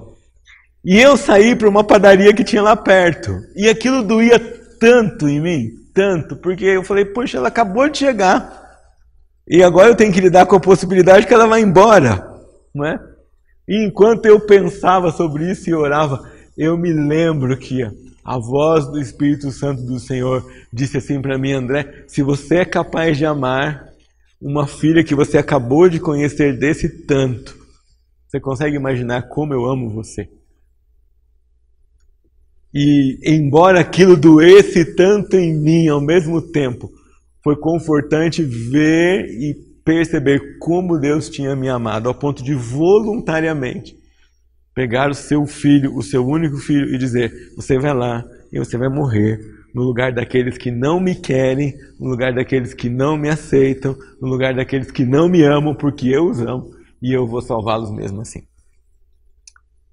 E 0.83 0.99
eu 0.99 1.17
saí 1.17 1.55
para 1.55 1.69
uma 1.69 1.83
padaria 1.83 2.33
que 2.33 2.43
tinha 2.43 2.61
lá 2.61 2.75
perto. 2.75 3.31
E 3.55 3.67
aquilo 3.67 4.03
doía 4.03 4.39
tanto 4.79 5.27
em 5.27 5.39
mim, 5.39 5.69
tanto, 5.93 6.35
porque 6.35 6.65
eu 6.65 6.83
falei, 6.83 7.05
poxa, 7.05 7.37
ela 7.37 7.47
acabou 7.47 7.89
de 7.89 7.97
chegar. 7.97 8.65
E 9.47 9.63
agora 9.63 9.89
eu 9.89 9.95
tenho 9.95 10.13
que 10.13 10.21
lidar 10.21 10.45
com 10.45 10.55
a 10.55 10.59
possibilidade 10.59 11.25
que 11.25 11.33
ela 11.33 11.47
vai 11.47 11.61
embora, 11.61 12.25
não 12.75 12.85
é? 12.85 12.99
E 13.67 13.85
enquanto 13.85 14.25
eu 14.25 14.39
pensava 14.39 15.11
sobre 15.11 15.51
isso 15.51 15.69
e 15.69 15.73
orava, 15.73 16.31
eu 16.57 16.77
me 16.77 16.93
lembro 16.93 17.57
que 17.57 17.83
a 18.23 18.37
voz 18.37 18.87
do 18.87 18.99
Espírito 18.99 19.51
Santo 19.51 19.83
do 19.83 19.99
Senhor 19.99 20.45
disse 20.71 20.97
assim 20.97 21.21
para 21.21 21.37
mim, 21.37 21.51
André: 21.51 22.05
se 22.07 22.21
você 22.21 22.57
é 22.57 22.65
capaz 22.65 23.17
de 23.17 23.25
amar 23.25 23.87
uma 24.41 24.67
filha 24.67 25.03
que 25.03 25.15
você 25.15 25.37
acabou 25.37 25.89
de 25.89 25.99
conhecer 25.99 26.57
desse 26.57 26.87
tanto, 27.05 27.57
você 28.27 28.39
consegue 28.39 28.75
imaginar 28.75 29.23
como 29.23 29.53
eu 29.53 29.65
amo 29.65 29.89
você? 29.89 30.29
E 32.73 33.17
embora 33.23 33.79
aquilo 33.79 34.15
doesse 34.15 34.85
tanto 34.95 35.35
em 35.35 35.53
mim 35.53 35.87
ao 35.87 36.01
mesmo 36.01 36.41
tempo, 36.41 36.91
foi 37.43 37.55
confortante 37.55 38.43
ver 38.43 39.25
e 39.25 39.55
perceber 39.87 40.57
como 40.59 40.99
Deus 40.99 41.29
tinha 41.29 41.55
me 41.55 41.69
amado, 41.69 42.09
ao 42.09 42.13
ponto 42.13 42.43
de 42.43 42.53
voluntariamente 42.53 43.95
pegar 44.75 45.09
o 45.09 45.13
seu 45.13 45.45
filho, 45.45 45.95
o 45.95 46.03
seu 46.03 46.27
único 46.27 46.57
filho, 46.57 46.93
e 46.93 46.97
dizer: 46.97 47.31
Você 47.55 47.79
vai 47.79 47.93
lá 47.93 48.21
e 48.51 48.59
você 48.59 48.77
vai 48.77 48.89
morrer 48.89 49.39
no 49.73 49.83
lugar 49.83 50.11
daqueles 50.11 50.57
que 50.57 50.69
não 50.69 50.99
me 50.99 51.15
querem, 51.15 51.73
no 51.97 52.09
lugar 52.09 52.33
daqueles 52.33 52.73
que 52.73 52.89
não 52.89 53.15
me 53.15 53.29
aceitam, 53.29 53.95
no 54.21 54.27
lugar 54.27 54.53
daqueles 54.53 54.91
que 54.91 55.05
não 55.05 55.29
me 55.29 55.41
amam, 55.41 55.73
porque 55.73 56.09
eu 56.09 56.25
os 56.25 56.41
amo 56.41 56.69
e 57.01 57.13
eu 57.13 57.25
vou 57.25 57.41
salvá-los 57.41 57.89
mesmo 57.89 58.19
assim. 58.19 58.41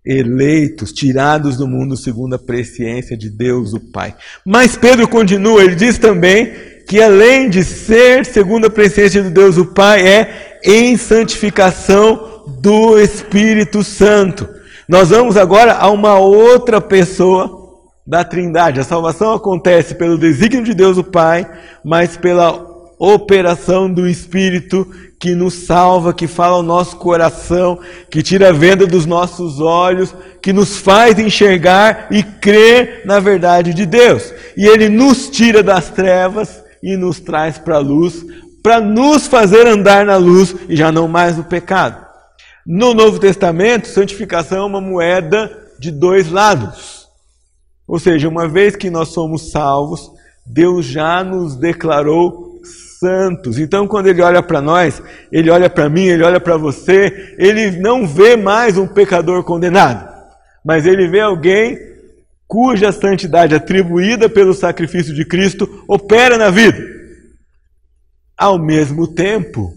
Eleitos, 0.05 0.93
tirados 0.93 1.57
do 1.57 1.69
mundo 1.69 1.97
segundo 1.97 2.35
a 2.35 2.39
presciência 2.39 3.17
de 3.17 3.31
Deus 3.31 3.73
o 3.73 3.93
Pai. 3.93 4.15
Mas 4.45 4.77
Pedro 4.77 5.07
continua, 5.07 5.63
ele 5.63 5.77
diz 5.77 5.99
também 5.99 6.74
que 6.87 7.03
além 7.03 7.49
de 7.49 7.64
ser 7.64 8.25
segundo 8.25 8.66
a 8.66 8.70
presciência 8.70 9.23
de 9.23 9.31
Deus 9.31 9.57
o 9.57 9.66
Pai, 9.66 10.07
é 10.07 10.61
em 10.64 10.97
santificação 10.97 12.44
do 12.61 12.99
Espírito 12.99 13.83
Santo. 13.83 14.49
Nós 14.88 15.11
vamos 15.11 15.37
agora 15.37 15.75
a 15.75 15.90
uma 15.90 16.18
outra 16.18 16.81
pessoa 16.81 17.64
da 18.07 18.23
Trindade. 18.23 18.81
A 18.81 18.85
salvação 18.85 19.33
acontece 19.33 19.94
pelo 19.94 20.18
desígnio 20.18 20.64
de 20.64 20.75
Deus 20.75 20.99
o 20.99 21.05
Pai, 21.05 21.49
mas 21.83 22.16
pela 22.16 22.75
operação 22.99 23.90
do 23.90 24.07
Espírito 24.07 24.87
que 25.18 25.35
nos 25.35 25.55
salva, 25.55 26.12
que 26.12 26.27
fala 26.27 26.57
ao 26.57 26.62
nosso 26.62 26.97
coração, 26.97 27.79
que 28.11 28.23
tira 28.23 28.51
a 28.51 28.53
venda 28.53 28.87
dos 28.87 29.07
nossos 29.07 29.59
olhos, 29.59 30.14
que 30.42 30.53
nos 30.53 30.77
faz 30.77 31.18
enxergar 31.18 32.09
e 32.11 32.23
crer 32.23 33.03
na 33.07 33.20
verdade 33.20 33.73
de 33.73 33.87
Deus. 33.87 34.35
E 34.55 34.66
ele 34.66 34.90
nos 34.90 35.31
tira 35.31 35.62
das 35.62 35.88
trevas 35.88 36.63
e 36.85 36.99
nos 36.99 37.18
traz 37.18 37.57
para 37.57 37.77
a 37.77 37.81
luz, 37.81 38.27
para 38.62 38.79
nos 38.79 39.27
fazer 39.27 39.66
andar 39.66 40.05
na 40.05 40.18
luz 40.18 40.55
e 40.68 40.77
já 40.77 40.92
não 40.92 41.09
mais 41.09 41.38
no 41.38 41.44
pecado. 41.44 42.05
No 42.66 42.92
Novo 42.92 43.18
Testamento, 43.18 43.88
santificação 43.88 44.59
é 44.59 44.66
uma 44.66 44.83
moeda 44.83 45.51
de 45.79 45.90
dois 45.90 46.31
lados. 46.31 47.09
Ou 47.88 47.99
seja, 47.99 48.29
uma 48.29 48.47
vez 48.47 48.77
que 48.77 48.90
nós 48.90 49.09
somos 49.09 49.51
salvos, 49.51 50.11
Deus 50.44 50.85
já 50.85 51.25
nos 51.25 51.57
declarou 51.57 52.61
santos. 53.01 53.59
Então, 53.59 53.87
quando 53.88 54.09
Ele 54.09 54.20
olha 54.20 54.42
para 54.42 54.61
nós, 54.61 55.03
Ele 55.33 55.51
olha 55.51 55.70
para 55.70 55.88
mim, 55.88 56.05
Ele 56.05 56.23
olha 56.23 56.40
para 56.40 56.59
você, 56.59 57.35
Ele 57.38 57.70
não 57.79 58.07
vê 58.07 58.37
mais 58.37 58.77
um 58.77 58.87
pecador 58.87 59.42
condenado, 59.42 60.07
mas 60.62 60.85
Ele 60.85 61.09
vê 61.09 61.20
alguém 61.20 61.94
cuja 62.47 62.93
santidade 62.93 63.55
atribuída 63.55 64.29
pelo 64.29 64.55
sacrifício 64.55 65.15
de 65.15 65.25
Cristo 65.25 65.85
opera 65.89 66.37
na 66.39 66.51
vida. 66.51 66.79
Ao 68.37 68.59
mesmo 68.59 69.07
tempo, 69.07 69.75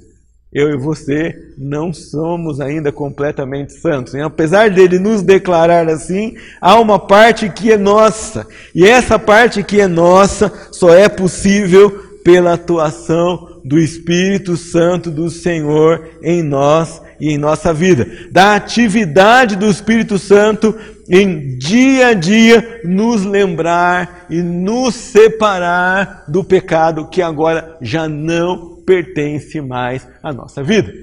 eu 0.52 0.70
e 0.70 0.78
você 0.78 1.36
não 1.58 1.94
somos 1.94 2.60
ainda 2.60 2.92
completamente 2.92 3.74
santos. 3.74 4.14
E 4.14 4.20
apesar 4.20 4.70
dele 4.70 4.98
nos 4.98 5.22
declarar 5.22 5.88
assim, 5.90 6.36
há 6.60 6.80
uma 6.80 6.98
parte 6.98 7.50
que 7.50 7.72
é 7.72 7.78
nossa. 7.78 8.48
E 8.74 8.86
essa 8.86 9.20
parte 9.20 9.64
que 9.64 9.80
é 9.80 9.88
nossa 9.88 10.52
só 10.72 10.94
é 10.94 11.08
possível 11.08 11.92
pela 12.24 12.54
atuação 12.54 13.62
do 13.64 13.78
Espírito 13.78 14.58
Santo 14.58 15.12
do 15.12 15.30
Senhor 15.30 16.10
em 16.22 16.42
nós 16.42 17.02
e 17.20 17.30
em 17.30 17.38
nossa 17.38 17.74
vida. 17.74 18.08
Da 18.32 18.56
atividade 18.56 19.56
do 19.56 19.70
Espírito 19.70 20.18
Santo 20.20 20.76
em 21.10 21.58
dia 21.58 22.08
a 22.08 22.14
dia 22.14 22.82
nos 22.84 23.24
lembrar 23.24 24.26
e 24.30 24.42
nos 24.42 24.94
separar 24.96 26.26
do 26.28 26.44
pecado 26.44 27.10
que 27.10 27.22
agora 27.22 27.78
já 27.82 28.08
não 28.08 28.84
pertence 28.86 29.62
mais 29.62 30.08
à 30.22 30.34
nossa 30.34 30.64
vida. 30.64 30.94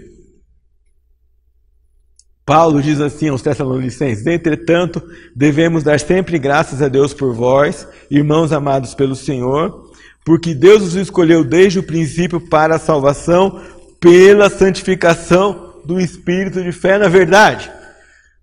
Paulo 2.46 2.83
diz 2.83 3.00
assim 3.00 3.29
aos 3.29 3.40
Tessalonicenses: 3.40 4.27
Entretanto, 4.27 5.03
devemos 5.35 5.83
dar 5.83 5.98
sempre 5.98 6.38
graças 6.38 6.83
a 6.83 6.88
Deus 6.88 7.14
por 7.14 7.35
vós, 7.35 7.88
irmãos 8.11 8.53
amados 8.53 8.94
pelo 8.94 9.16
Senhor, 9.16 9.90
porque 10.24 10.55
Deus 10.55 10.83
os 10.83 10.94
escolheu 10.94 11.42
desde 11.42 11.79
o 11.79 11.83
princípio 11.83 12.40
para 12.40 12.77
a 12.77 12.79
salvação, 12.79 13.62
pela 13.98 14.50
santificação 14.50 15.73
do 15.84 16.00
espírito 16.00 16.62
de 16.62 16.72
fé 16.72 16.98
na 16.98 17.08
verdade. 17.08 17.70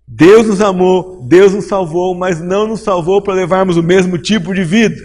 Deus 0.06 0.46
nos 0.46 0.60
amou, 0.60 1.22
Deus 1.26 1.54
nos 1.54 1.66
salvou, 1.66 2.14
mas 2.14 2.40
não 2.40 2.66
nos 2.66 2.80
salvou 2.80 3.22
para 3.22 3.34
levarmos 3.34 3.76
o 3.76 3.82
mesmo 3.82 4.18
tipo 4.18 4.54
de 4.54 4.62
vida. 4.62 4.96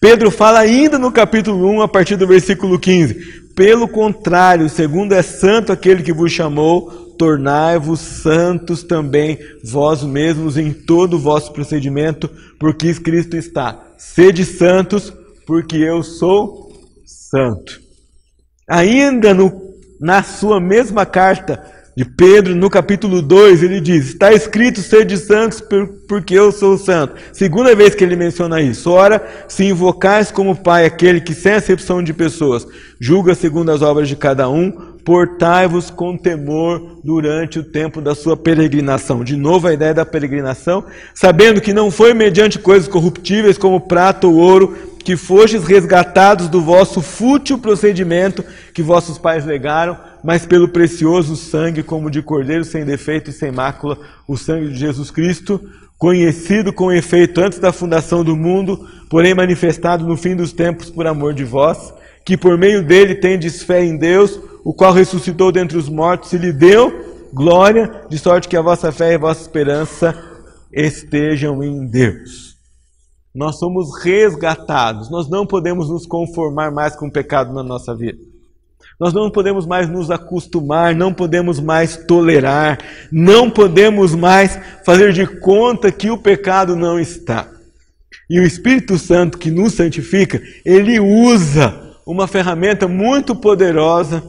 Pedro 0.00 0.30
fala 0.30 0.60
ainda 0.60 0.98
no 0.98 1.12
capítulo 1.12 1.68
1, 1.68 1.82
a 1.82 1.88
partir 1.88 2.16
do 2.16 2.26
versículo 2.26 2.78
15: 2.78 3.44
pelo 3.54 3.86
contrário, 3.86 4.68
segundo 4.68 5.12
é 5.12 5.22
santo 5.22 5.70
aquele 5.70 6.02
que 6.02 6.12
vos 6.12 6.32
chamou, 6.32 6.90
tornai-vos 7.16 8.00
santos 8.00 8.82
também 8.82 9.38
vós 9.62 10.02
mesmos 10.02 10.56
em 10.56 10.72
todo 10.72 11.14
o 11.14 11.20
vosso 11.20 11.52
procedimento, 11.52 12.28
porque 12.58 12.92
Cristo 12.94 13.36
está. 13.36 13.80
Sede 13.96 14.44
santos, 14.44 15.12
porque 15.46 15.76
eu 15.76 16.02
sou 16.02 16.72
santo. 17.04 17.80
Ainda 18.68 19.32
no, 19.32 19.52
na 20.00 20.22
sua 20.24 20.58
mesma 20.58 21.06
carta, 21.06 21.62
de 21.96 22.04
Pedro, 22.04 22.56
no 22.56 22.68
capítulo 22.68 23.22
2, 23.22 23.62
ele 23.62 23.80
diz: 23.80 24.08
Está 24.08 24.32
escrito 24.32 24.80
sede 24.80 25.16
santos 25.16 25.62
porque 26.08 26.34
eu 26.34 26.50
sou 26.50 26.76
santo. 26.76 27.14
Segunda 27.32 27.74
vez 27.76 27.94
que 27.94 28.02
ele 28.02 28.16
menciona 28.16 28.60
isso. 28.60 28.90
Ora, 28.90 29.24
se 29.46 29.64
invocais 29.64 30.32
como 30.32 30.56
Pai 30.56 30.84
aquele 30.84 31.20
que, 31.20 31.32
sem 31.34 31.52
acepção 31.52 32.02
de 32.02 32.12
pessoas, 32.12 32.66
julga 32.98 33.34
segundo 33.34 33.70
as 33.70 33.80
obras 33.80 34.08
de 34.08 34.16
cada 34.16 34.48
um, 34.48 34.72
portai-vos 35.04 35.88
com 35.88 36.16
temor 36.16 36.98
durante 37.04 37.60
o 37.60 37.64
tempo 37.64 38.00
da 38.00 38.14
sua 38.14 38.36
peregrinação. 38.36 39.22
De 39.22 39.36
novo, 39.36 39.68
a 39.68 39.72
ideia 39.72 39.94
da 39.94 40.04
peregrinação, 40.04 40.84
sabendo 41.14 41.60
que 41.60 41.72
não 41.72 41.92
foi 41.92 42.12
mediante 42.12 42.58
coisas 42.58 42.88
corruptíveis 42.88 43.56
como 43.56 43.80
prata 43.80 44.26
ou 44.26 44.34
ouro 44.34 44.76
que 45.04 45.16
fostes 45.16 45.64
resgatados 45.64 46.48
do 46.48 46.62
vosso 46.62 47.02
fútil 47.02 47.58
procedimento 47.58 48.42
que 48.72 48.82
vossos 48.82 49.18
pais 49.18 49.44
legaram, 49.44 49.98
mas 50.24 50.46
pelo 50.46 50.66
precioso 50.66 51.36
sangue, 51.36 51.82
como 51.82 52.10
de 52.10 52.22
cordeiro 52.22 52.64
sem 52.64 52.82
defeito 52.82 53.28
e 53.28 53.32
sem 53.32 53.52
mácula, 53.52 53.98
o 54.26 54.38
sangue 54.38 54.70
de 54.70 54.78
Jesus 54.78 55.10
Cristo, 55.10 55.60
conhecido 55.98 56.72
com 56.72 56.90
efeito 56.90 57.42
antes 57.42 57.58
da 57.58 57.72
fundação 57.72 58.24
do 58.24 58.34
mundo, 58.34 58.88
porém 59.10 59.34
manifestado 59.34 60.06
no 60.06 60.16
fim 60.16 60.34
dos 60.34 60.50
tempos 60.50 60.88
por 60.88 61.06
amor 61.06 61.34
de 61.34 61.44
vós, 61.44 61.92
que 62.24 62.38
por 62.38 62.56
meio 62.56 62.82
dele 62.82 63.16
tendes 63.16 63.62
fé 63.62 63.84
em 63.84 63.98
Deus, 63.98 64.40
o 64.64 64.72
qual 64.72 64.94
ressuscitou 64.94 65.52
dentre 65.52 65.76
os 65.76 65.90
mortos 65.90 66.32
e 66.32 66.38
lhe 66.38 66.52
deu 66.52 67.04
glória, 67.34 68.02
de 68.08 68.18
sorte 68.18 68.48
que 68.48 68.56
a 68.56 68.62
vossa 68.62 68.90
fé 68.90 69.12
e 69.12 69.14
a 69.16 69.18
vossa 69.18 69.42
esperança 69.42 70.14
estejam 70.72 71.62
em 71.62 71.86
Deus. 71.86 72.56
Nós 73.34 73.58
somos 73.58 74.00
resgatados. 74.02 75.10
Nós 75.10 75.28
não 75.28 75.44
podemos 75.44 75.90
nos 75.90 76.06
conformar 76.06 76.70
mais 76.70 76.94
com 76.94 77.08
o 77.08 77.12
pecado 77.12 77.52
na 77.52 77.64
nossa 77.64 77.94
vida. 77.94 78.33
Nós 78.98 79.12
não 79.12 79.30
podemos 79.30 79.66
mais 79.66 79.88
nos 79.88 80.10
acostumar, 80.10 80.94
não 80.94 81.12
podemos 81.12 81.58
mais 81.60 81.96
tolerar, 81.96 82.78
não 83.10 83.50
podemos 83.50 84.14
mais 84.14 84.58
fazer 84.84 85.12
de 85.12 85.26
conta 85.26 85.90
que 85.90 86.10
o 86.10 86.18
pecado 86.18 86.76
não 86.76 86.98
está. 86.98 87.48
E 88.30 88.40
o 88.40 88.44
Espírito 88.46 88.98
Santo 88.98 89.38
que 89.38 89.50
nos 89.50 89.74
santifica, 89.74 90.40
ele 90.64 90.98
usa 91.00 91.94
uma 92.06 92.26
ferramenta 92.26 92.86
muito 92.86 93.34
poderosa 93.34 94.22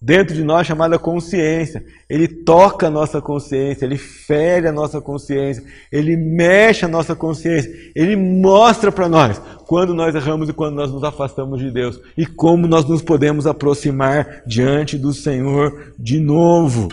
dentro 0.00 0.34
de 0.34 0.42
nós 0.42 0.66
chamada 0.66 0.98
consciência. 0.98 1.84
Ele 2.08 2.26
toca 2.26 2.86
a 2.86 2.90
nossa 2.90 3.20
consciência, 3.20 3.84
ele 3.84 3.98
fere 3.98 4.68
a 4.68 4.72
nossa 4.72 5.00
consciência, 5.00 5.62
ele 5.92 6.16
mexe 6.16 6.84
a 6.84 6.88
nossa 6.88 7.14
consciência, 7.14 7.70
ele 7.94 8.16
mostra 8.16 8.90
para 8.90 9.08
nós 9.08 9.40
quando 9.66 9.94
nós 9.94 10.14
erramos 10.14 10.48
e 10.48 10.52
quando 10.52 10.74
nós 10.74 10.90
nos 10.90 11.04
afastamos 11.04 11.60
de 11.60 11.70
Deus 11.70 12.00
e 12.16 12.24
como 12.24 12.66
nós 12.66 12.84
nos 12.86 13.02
podemos 13.02 13.46
aproximar 13.46 14.42
diante 14.46 14.96
do 14.96 15.12
Senhor 15.12 15.92
de 15.98 16.18
novo. 16.18 16.88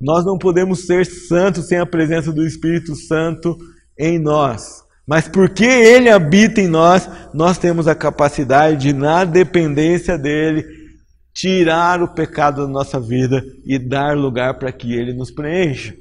Nós 0.00 0.24
não 0.24 0.36
podemos 0.36 0.86
ser 0.86 1.06
santos 1.06 1.68
sem 1.68 1.78
a 1.78 1.86
presença 1.86 2.32
do 2.32 2.44
Espírito 2.44 2.94
Santo 2.96 3.56
em 3.98 4.18
nós. 4.18 4.82
Mas 5.06 5.28
porque 5.28 5.64
Ele 5.64 6.08
habita 6.08 6.60
em 6.60 6.68
nós, 6.68 7.08
nós 7.32 7.58
temos 7.58 7.86
a 7.88 7.94
capacidade 7.94 8.76
de, 8.78 8.92
na 8.92 9.24
dependência 9.24 10.18
dele, 10.18 10.81
tirar 11.32 12.02
o 12.02 12.08
pecado 12.08 12.66
da 12.66 12.68
nossa 12.68 13.00
vida 13.00 13.44
e 13.64 13.78
dar 13.78 14.16
lugar 14.16 14.58
para 14.58 14.70
que 14.70 14.94
ele 14.94 15.12
nos 15.12 15.30
preencha. 15.30 15.94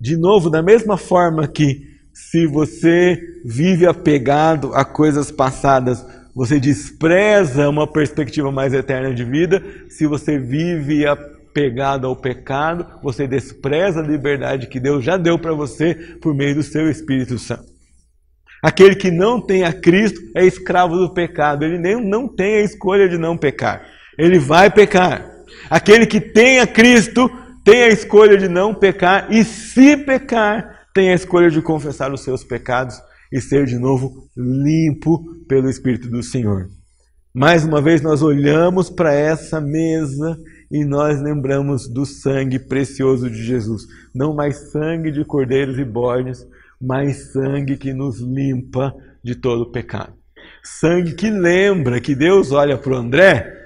De 0.00 0.16
novo, 0.16 0.48
da 0.48 0.62
mesma 0.62 0.96
forma 0.96 1.46
que 1.46 1.88
se 2.12 2.46
você 2.46 3.18
vive 3.44 3.86
apegado 3.86 4.74
a 4.74 4.84
coisas 4.84 5.30
passadas, 5.30 6.04
você 6.34 6.58
despreza 6.58 7.68
uma 7.68 7.86
perspectiva 7.86 8.50
mais 8.50 8.72
eterna 8.72 9.14
de 9.14 9.24
vida. 9.24 9.62
Se 9.88 10.06
você 10.06 10.38
vive 10.38 11.06
apegado 11.06 12.06
ao 12.06 12.16
pecado, 12.16 12.86
você 13.02 13.26
despreza 13.26 14.00
a 14.00 14.06
liberdade 14.06 14.66
que 14.66 14.80
Deus 14.80 15.04
já 15.04 15.16
deu 15.16 15.38
para 15.38 15.52
você 15.52 15.94
por 16.20 16.34
meio 16.34 16.54
do 16.54 16.62
seu 16.62 16.90
Espírito 16.90 17.38
Santo. 17.38 17.69
Aquele 18.62 18.94
que 18.94 19.10
não 19.10 19.40
tem 19.40 19.64
a 19.64 19.72
Cristo 19.72 20.20
é 20.36 20.44
escravo 20.44 20.96
do 20.96 21.12
pecado. 21.14 21.64
Ele 21.64 21.78
nem, 21.78 21.96
não 21.96 22.28
tem 22.28 22.56
a 22.56 22.62
escolha 22.62 23.08
de 23.08 23.16
não 23.16 23.36
pecar. 23.36 23.82
Ele 24.18 24.38
vai 24.38 24.70
pecar. 24.70 25.30
Aquele 25.68 26.06
que 26.06 26.20
tem 26.20 26.60
a 26.60 26.66
Cristo 26.66 27.30
tem 27.64 27.84
a 27.84 27.88
escolha 27.88 28.36
de 28.36 28.48
não 28.48 28.74
pecar. 28.74 29.32
E 29.32 29.44
se 29.44 29.96
pecar, 29.96 30.86
tem 30.94 31.10
a 31.10 31.14
escolha 31.14 31.50
de 31.50 31.62
confessar 31.62 32.12
os 32.12 32.22
seus 32.22 32.44
pecados 32.44 33.00
e 33.32 33.40
ser 33.40 33.64
de 33.64 33.78
novo 33.78 34.28
limpo 34.36 35.22
pelo 35.48 35.70
Espírito 35.70 36.08
do 36.08 36.22
Senhor. 36.22 36.68
Mais 37.32 37.64
uma 37.64 37.80
vez, 37.80 38.02
nós 38.02 38.22
olhamos 38.22 38.90
para 38.90 39.14
essa 39.14 39.60
mesa 39.60 40.36
e 40.70 40.84
nós 40.84 41.22
lembramos 41.22 41.88
do 41.88 42.04
sangue 42.04 42.58
precioso 42.58 43.30
de 43.30 43.42
Jesus. 43.42 43.82
Não 44.12 44.34
mais 44.34 44.70
sangue 44.72 45.12
de 45.12 45.24
cordeiros 45.24 45.78
e 45.78 45.84
bodes, 45.84 46.44
mas 46.80 47.32
sangue 47.32 47.76
que 47.76 47.92
nos 47.92 48.20
limpa 48.20 48.94
de 49.22 49.34
todo 49.34 49.70
pecado. 49.70 50.14
Sangue 50.62 51.14
que 51.14 51.30
lembra 51.30 52.00
que 52.00 52.14
Deus 52.14 52.52
olha 52.52 52.78
para 52.78 52.92
o 52.92 52.96
André 52.96 53.60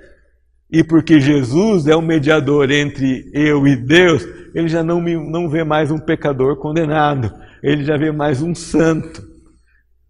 e 0.70 0.82
porque 0.82 1.20
Jesus 1.20 1.86
é 1.86 1.94
o 1.94 2.02
mediador 2.02 2.70
entre 2.70 3.30
eu 3.32 3.66
e 3.66 3.76
Deus, 3.76 4.26
ele 4.54 4.68
já 4.68 4.82
não, 4.82 5.00
me, 5.00 5.14
não 5.14 5.48
vê 5.48 5.62
mais 5.62 5.90
um 5.90 5.98
pecador 5.98 6.56
condenado, 6.56 7.32
ele 7.62 7.84
já 7.84 7.96
vê 7.96 8.10
mais 8.10 8.42
um 8.42 8.54
santo. 8.54 9.22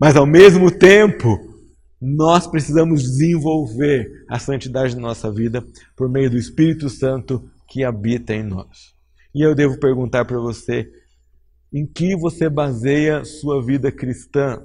Mas 0.00 0.16
ao 0.16 0.26
mesmo 0.26 0.70
tempo, 0.70 1.38
nós 2.00 2.46
precisamos 2.46 3.02
desenvolver 3.02 4.10
a 4.28 4.38
santidade 4.38 4.94
da 4.94 5.00
nossa 5.00 5.30
vida 5.30 5.64
por 5.96 6.08
meio 6.08 6.30
do 6.30 6.38
Espírito 6.38 6.88
Santo 6.88 7.42
que 7.68 7.84
habita 7.84 8.34
em 8.34 8.42
nós. 8.42 8.94
E 9.34 9.42
eu 9.42 9.54
devo 9.54 9.78
perguntar 9.78 10.24
para 10.24 10.38
você 10.38 10.88
em 11.74 11.84
que 11.84 12.14
você 12.14 12.48
baseia 12.48 13.24
sua 13.24 13.60
vida 13.60 13.90
cristã? 13.90 14.62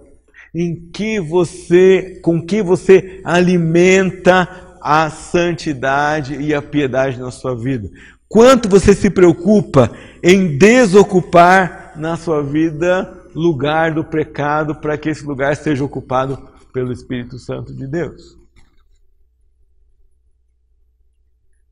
Em 0.54 0.76
que 0.92 1.20
você, 1.20 2.20
com 2.22 2.40
que 2.40 2.62
você 2.62 3.20
alimenta 3.24 4.78
a 4.80 5.10
santidade 5.10 6.36
e 6.36 6.54
a 6.54 6.62
piedade 6.62 7.20
na 7.20 7.32
sua 7.32 7.56
vida? 7.56 7.90
Quanto 8.28 8.70
você 8.70 8.94
se 8.94 9.10
preocupa 9.10 9.92
em 10.22 10.56
desocupar 10.56 11.94
na 11.98 12.16
sua 12.16 12.44
vida 12.44 13.12
lugar 13.34 13.92
do 13.92 14.04
pecado 14.04 14.76
para 14.76 14.96
que 14.96 15.10
esse 15.10 15.26
lugar 15.26 15.56
seja 15.56 15.84
ocupado 15.84 16.38
pelo 16.72 16.92
Espírito 16.92 17.40
Santo 17.40 17.74
de 17.74 17.88
Deus? 17.88 18.38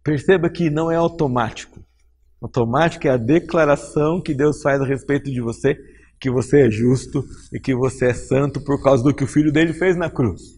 Perceba 0.04 0.50
que 0.50 0.72
não 0.72 0.92
é 0.92 0.96
automático. 0.96 1.87
Automático 2.42 3.08
é 3.08 3.12
a 3.12 3.18
declaração 3.18 4.22
que 4.22 4.34
Deus 4.34 4.62
faz 4.62 4.80
a 4.80 4.86
respeito 4.86 5.32
de 5.32 5.42
você, 5.42 5.76
que 6.20 6.30
você 6.30 6.68
é 6.68 6.70
justo 6.70 7.26
e 7.52 7.60
que 7.60 7.74
você 7.74 8.08
é 8.08 8.14
santo 8.14 8.62
por 8.62 8.82
causa 8.82 9.04
do 9.04 9.14
que 9.14 9.24
o 9.24 9.28
Filho 9.28 9.52
dele 9.52 9.74
fez 9.74 9.96
na 9.98 10.10
cruz. 10.10 10.58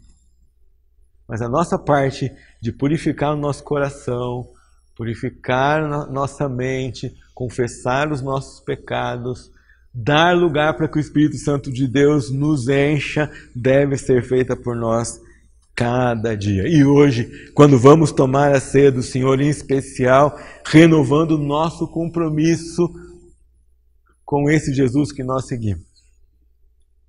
Mas 1.28 1.42
a 1.42 1.48
nossa 1.48 1.78
parte 1.78 2.32
de 2.62 2.72
purificar 2.72 3.34
o 3.34 3.40
nosso 3.40 3.64
coração, 3.64 4.50
purificar 4.96 6.10
nossa 6.12 6.50
mente, 6.50 7.16
confessar 7.34 8.12
os 8.12 8.22
nossos 8.22 8.60
pecados, 8.60 9.52
dar 9.94 10.36
lugar 10.36 10.76
para 10.76 10.88
que 10.88 10.98
o 10.98 11.00
Espírito 11.00 11.38
Santo 11.38 11.72
de 11.72 11.88
Deus 11.88 12.30
nos 12.30 12.68
encha, 12.68 13.32
deve 13.56 13.96
ser 13.96 14.22
feita 14.24 14.56
por 14.56 14.76
nós 14.76 15.22
cada 15.80 16.36
dia. 16.36 16.68
E 16.68 16.84
hoje, 16.84 17.50
quando 17.54 17.80
vamos 17.80 18.12
tomar 18.12 18.52
a 18.52 18.60
ceia 18.60 18.92
do 18.92 19.02
Senhor, 19.02 19.40
em 19.40 19.48
especial, 19.48 20.38
renovando 20.66 21.32
o 21.32 21.38
nosso 21.38 21.88
compromisso 21.88 22.94
com 24.26 24.50
esse 24.50 24.74
Jesus 24.74 25.14
que 25.14 25.24
nós 25.24 25.48
seguimos. 25.48 25.86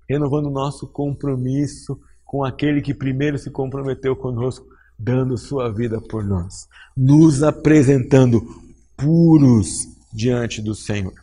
Renovando 0.09 0.45
o 0.45 0.51
nosso 0.51 0.87
compromisso 0.87 1.99
com 2.23 2.45
aquele 2.45 2.81
que 2.81 2.93
primeiro 2.93 3.37
se 3.37 3.51
comprometeu 3.51 4.15
conosco, 4.15 4.65
dando 4.97 5.37
sua 5.37 5.69
vida 5.69 5.99
por 5.99 6.23
nós, 6.23 6.65
nos 6.95 7.43
apresentando 7.43 8.41
puros 8.95 9.85
diante 10.13 10.61
do 10.61 10.73
Senhor. 10.73 11.21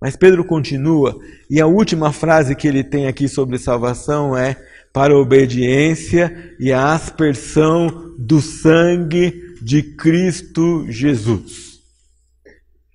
Mas 0.00 0.16
Pedro 0.16 0.44
continua, 0.44 1.18
e 1.50 1.60
a 1.60 1.66
última 1.66 2.12
frase 2.12 2.54
que 2.54 2.68
ele 2.68 2.84
tem 2.84 3.06
aqui 3.06 3.28
sobre 3.28 3.58
salvação 3.58 4.36
é: 4.36 4.56
para 4.96 5.12
a 5.12 5.18
obediência 5.18 6.54
e 6.58 6.72
a 6.72 6.94
aspersão 6.94 8.14
do 8.18 8.40
sangue 8.40 9.54
de 9.60 9.82
Cristo 9.82 10.90
Jesus. 10.90 11.80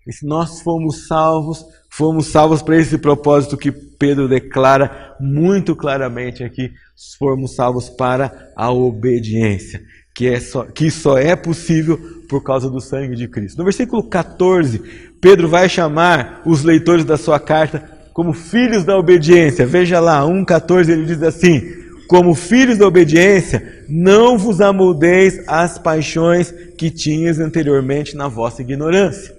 E 0.08 0.12
se 0.12 0.26
nós 0.26 0.64
fomos 0.64 1.06
salvos, 1.06 1.64
fomos 1.92 2.26
salvos 2.26 2.64
para 2.64 2.78
esse 2.78 2.98
propósito 2.98 3.56
que 3.56 3.72
Pedro 3.72 4.28
declara 4.28 5.16
muito 5.20 5.76
claramente 5.76 6.44
aqui, 6.44 6.72
fomos 7.20 7.54
salvos 7.54 7.88
para 7.88 8.52
a 8.56 8.72
obediência, 8.72 9.80
que, 10.16 10.26
é 10.26 10.40
só, 10.40 10.64
que 10.64 10.90
só 10.90 11.20
é 11.20 11.36
possível 11.36 12.00
por 12.28 12.42
causa 12.42 12.68
do 12.68 12.82
sangue 12.82 13.16
de 13.16 13.28
Cristo. 13.28 13.60
No 13.60 13.64
versículo 13.64 14.02
14, 14.10 14.80
Pedro 15.22 15.48
vai 15.48 15.70
chamar 15.70 16.42
os 16.48 16.64
leitores 16.64 17.06
da 17.06 17.16
sua 17.16 17.40
carta 17.40 18.02
como 18.12 18.34
filhos 18.34 18.84
da 18.84 18.98
obediência. 18.98 19.68
Veja 19.68 20.00
lá, 20.00 20.22
1,14 20.22 20.90
ele 20.90 21.06
diz 21.06 21.22
assim: 21.22 21.82
como 22.12 22.36
filhos 22.36 22.78
da 22.78 22.86
obediência, 22.86 23.86
não 23.88 24.38
vos 24.38 24.60
amoldeis 24.60 25.41
às 25.47 25.78
paixões 25.78 26.52
que 26.78 26.91
tinhas 26.91 27.39
anteriormente 27.39 28.17
na 28.17 28.28
vossa 28.28 28.62
ignorância. 28.62 29.34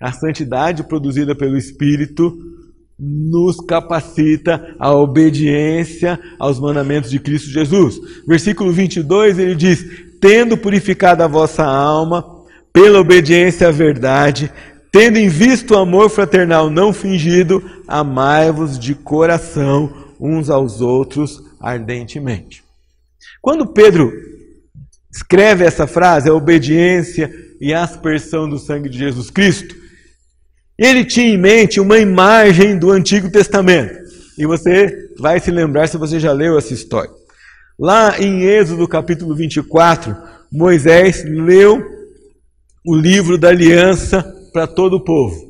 A 0.00 0.12
santidade 0.12 0.84
produzida 0.84 1.34
pelo 1.34 1.58
Espírito 1.58 2.38
nos 2.96 3.56
capacita 3.56 4.76
à 4.78 4.94
obediência 4.94 6.20
aos 6.38 6.60
mandamentos 6.60 7.10
de 7.10 7.18
Cristo 7.18 7.50
Jesus. 7.50 7.98
Versículo 8.28 8.70
22 8.70 9.36
ele 9.36 9.56
diz: 9.56 9.84
Tendo 10.20 10.56
purificado 10.56 11.24
a 11.24 11.26
vossa 11.26 11.64
alma 11.64 12.24
pela 12.72 13.00
obediência 13.00 13.66
à 13.66 13.70
verdade, 13.72 14.52
tendo 14.92 15.16
em 15.16 15.28
vista 15.28 15.74
o 15.74 15.78
amor 15.78 16.10
fraternal 16.10 16.70
não 16.70 16.92
fingido, 16.92 17.60
amai-vos 17.88 18.78
de 18.78 18.94
coração 18.94 19.92
uns 20.20 20.48
aos 20.48 20.80
outros 20.80 21.47
ardentemente. 21.60 22.62
Quando 23.40 23.66
Pedro 23.66 24.12
escreve 25.10 25.64
essa 25.64 25.86
frase, 25.86 26.28
a 26.28 26.34
obediência 26.34 27.32
e 27.60 27.72
aspersão 27.74 28.48
do 28.48 28.58
sangue 28.58 28.88
de 28.88 28.98
Jesus 28.98 29.30
Cristo, 29.30 29.74
ele 30.78 31.04
tinha 31.04 31.26
em 31.26 31.38
mente 31.38 31.80
uma 31.80 31.98
imagem 31.98 32.78
do 32.78 32.90
Antigo 32.90 33.30
Testamento. 33.30 33.98
E 34.38 34.46
você 34.46 35.10
vai 35.18 35.40
se 35.40 35.50
lembrar 35.50 35.88
se 35.88 35.96
você 35.96 36.20
já 36.20 36.32
leu 36.32 36.56
essa 36.56 36.72
história. 36.72 37.10
Lá 37.76 38.20
em 38.20 38.42
Êxodo 38.42 38.86
capítulo 38.86 39.34
24, 39.34 40.16
Moisés 40.50 41.24
leu 41.24 41.84
o 42.86 42.94
livro 42.94 43.36
da 43.36 43.48
aliança 43.48 44.22
para 44.52 44.66
todo 44.66 44.94
o 44.94 45.04
povo. 45.04 45.47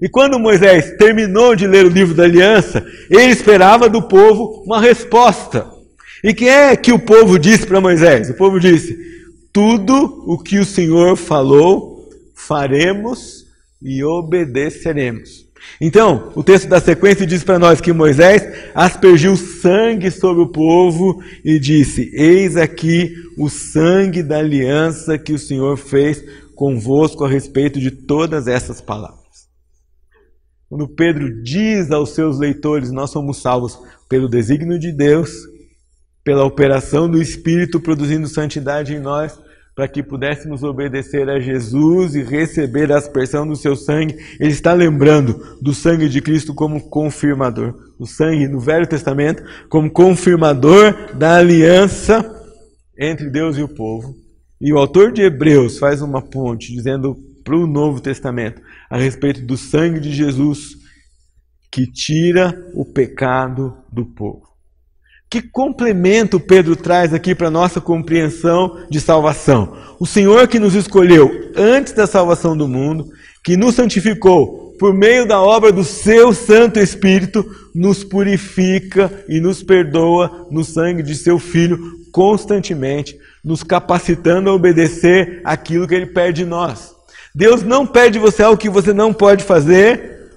E 0.00 0.08
quando 0.08 0.38
Moisés 0.38 0.96
terminou 0.98 1.56
de 1.56 1.66
ler 1.66 1.86
o 1.86 1.90
livro 1.90 2.14
da 2.14 2.24
aliança, 2.24 2.84
ele 3.10 3.32
esperava 3.32 3.88
do 3.88 4.02
povo 4.02 4.62
uma 4.64 4.80
resposta. 4.80 5.66
E 6.22 6.34
quem 6.34 6.48
é 6.48 6.76
que 6.76 6.92
o 6.92 6.98
povo 6.98 7.38
disse 7.38 7.66
para 7.66 7.80
Moisés? 7.80 8.28
O 8.28 8.34
povo 8.34 8.60
disse: 8.60 8.98
Tudo 9.52 10.22
o 10.26 10.38
que 10.38 10.58
o 10.58 10.64
Senhor 10.64 11.16
falou, 11.16 12.08
faremos 12.34 13.46
e 13.82 14.04
obedeceremos. 14.04 15.46
Então, 15.80 16.30
o 16.34 16.42
texto 16.42 16.68
da 16.68 16.80
sequência 16.80 17.26
diz 17.26 17.42
para 17.42 17.58
nós 17.58 17.80
que 17.80 17.92
Moisés 17.92 18.46
aspergiu 18.74 19.36
sangue 19.36 20.10
sobre 20.10 20.42
o 20.42 20.48
povo 20.48 21.22
e 21.44 21.58
disse: 21.58 22.10
Eis 22.14 22.56
aqui 22.56 23.14
o 23.36 23.48
sangue 23.48 24.22
da 24.22 24.38
aliança 24.38 25.18
que 25.18 25.32
o 25.32 25.38
Senhor 25.38 25.76
fez 25.76 26.22
convosco 26.54 27.24
a 27.24 27.28
respeito 27.28 27.78
de 27.80 27.90
todas 27.90 28.46
essas 28.46 28.80
palavras. 28.80 29.25
Quando 30.68 30.88
Pedro 30.88 31.42
diz 31.42 31.90
aos 31.90 32.10
seus 32.10 32.38
leitores: 32.38 32.90
Nós 32.90 33.10
somos 33.10 33.40
salvos 33.40 33.78
pelo 34.08 34.28
desígnio 34.28 34.78
de 34.78 34.92
Deus, 34.92 35.30
pela 36.24 36.44
operação 36.44 37.08
do 37.08 37.20
Espírito 37.20 37.80
produzindo 37.80 38.26
santidade 38.26 38.94
em 38.94 38.98
nós, 39.00 39.38
para 39.76 39.86
que 39.86 40.02
pudéssemos 40.02 40.62
obedecer 40.62 41.28
a 41.28 41.38
Jesus 41.38 42.14
e 42.14 42.22
receber 42.22 42.90
a 42.90 42.98
aspersão 42.98 43.46
do 43.46 43.54
seu 43.54 43.76
sangue. 43.76 44.16
Ele 44.40 44.50
está 44.50 44.72
lembrando 44.72 45.58
do 45.60 45.72
sangue 45.72 46.08
de 46.08 46.20
Cristo 46.20 46.54
como 46.54 46.88
confirmador. 46.88 47.74
O 47.98 48.06
sangue 48.06 48.48
no 48.48 48.58
Velho 48.58 48.86
Testamento 48.86 49.42
como 49.68 49.90
confirmador 49.90 51.14
da 51.14 51.36
aliança 51.36 52.24
entre 52.98 53.30
Deus 53.30 53.56
e 53.56 53.62
o 53.62 53.68
povo. 53.68 54.14
E 54.60 54.72
o 54.72 54.78
autor 54.78 55.12
de 55.12 55.22
Hebreus 55.22 55.78
faz 55.78 56.00
uma 56.00 56.22
ponte 56.22 56.72
dizendo 56.72 57.14
para 57.44 57.56
o 57.56 57.66
Novo 57.66 58.00
Testamento 58.00 58.60
a 58.90 58.96
respeito 58.96 59.42
do 59.42 59.56
sangue 59.56 60.00
de 60.00 60.12
Jesus 60.12 60.76
que 61.70 61.86
tira 61.86 62.54
o 62.74 62.84
pecado 62.84 63.76
do 63.92 64.06
povo. 64.06 64.46
Que 65.28 65.42
complemento 65.42 66.38
Pedro 66.38 66.76
traz 66.76 67.12
aqui 67.12 67.34
para 67.34 67.50
nossa 67.50 67.80
compreensão 67.80 68.86
de 68.88 69.00
salvação. 69.00 69.76
O 69.98 70.06
Senhor 70.06 70.46
que 70.46 70.58
nos 70.58 70.74
escolheu 70.74 71.52
antes 71.56 71.92
da 71.92 72.06
salvação 72.06 72.56
do 72.56 72.68
mundo, 72.68 73.06
que 73.44 73.56
nos 73.56 73.74
santificou 73.74 74.74
por 74.78 74.94
meio 74.94 75.26
da 75.26 75.40
obra 75.40 75.72
do 75.72 75.84
seu 75.84 76.32
Santo 76.32 76.78
Espírito, 76.78 77.44
nos 77.74 78.04
purifica 78.04 79.12
e 79.28 79.40
nos 79.40 79.62
perdoa 79.62 80.46
no 80.50 80.64
sangue 80.64 81.02
de 81.02 81.14
seu 81.14 81.38
Filho 81.38 81.78
constantemente, 82.12 83.18
nos 83.44 83.62
capacitando 83.62 84.48
a 84.48 84.54
obedecer 84.54 85.42
aquilo 85.44 85.86
que 85.86 85.94
ele 85.94 86.06
pede 86.06 86.44
de 86.44 86.46
nós. 86.46 86.95
Deus 87.36 87.62
não 87.62 87.86
pede 87.86 88.14
de 88.14 88.18
você 88.18 88.42
algo 88.42 88.58
que 88.58 88.70
você 88.70 88.94
não 88.94 89.12
pode 89.12 89.44
fazer, 89.44 90.30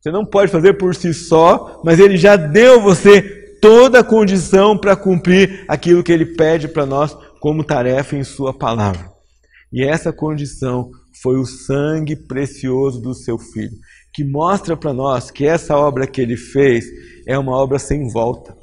você 0.00 0.12
não 0.12 0.24
pode 0.24 0.52
fazer 0.52 0.74
por 0.74 0.94
si 0.94 1.12
só, 1.12 1.82
mas 1.84 1.98
ele 1.98 2.16
já 2.16 2.36
deu 2.36 2.80
você 2.80 3.20
toda 3.60 3.98
a 3.98 4.04
condição 4.04 4.78
para 4.78 4.94
cumprir 4.94 5.64
aquilo 5.66 6.04
que 6.04 6.12
ele 6.12 6.36
pede 6.36 6.68
para 6.68 6.86
nós 6.86 7.16
como 7.40 7.64
tarefa 7.64 8.14
em 8.14 8.22
sua 8.22 8.56
palavra. 8.56 9.10
E 9.72 9.84
essa 9.84 10.12
condição 10.12 10.92
foi 11.20 11.36
o 11.36 11.44
sangue 11.44 12.14
precioso 12.14 13.02
do 13.02 13.12
seu 13.12 13.36
filho, 13.36 13.76
que 14.14 14.22
mostra 14.22 14.76
para 14.76 14.94
nós 14.94 15.32
que 15.32 15.44
essa 15.44 15.76
obra 15.76 16.06
que 16.06 16.20
ele 16.20 16.36
fez 16.36 16.84
é 17.26 17.36
uma 17.36 17.56
obra 17.56 17.76
sem 17.80 18.08
volta. 18.08 18.56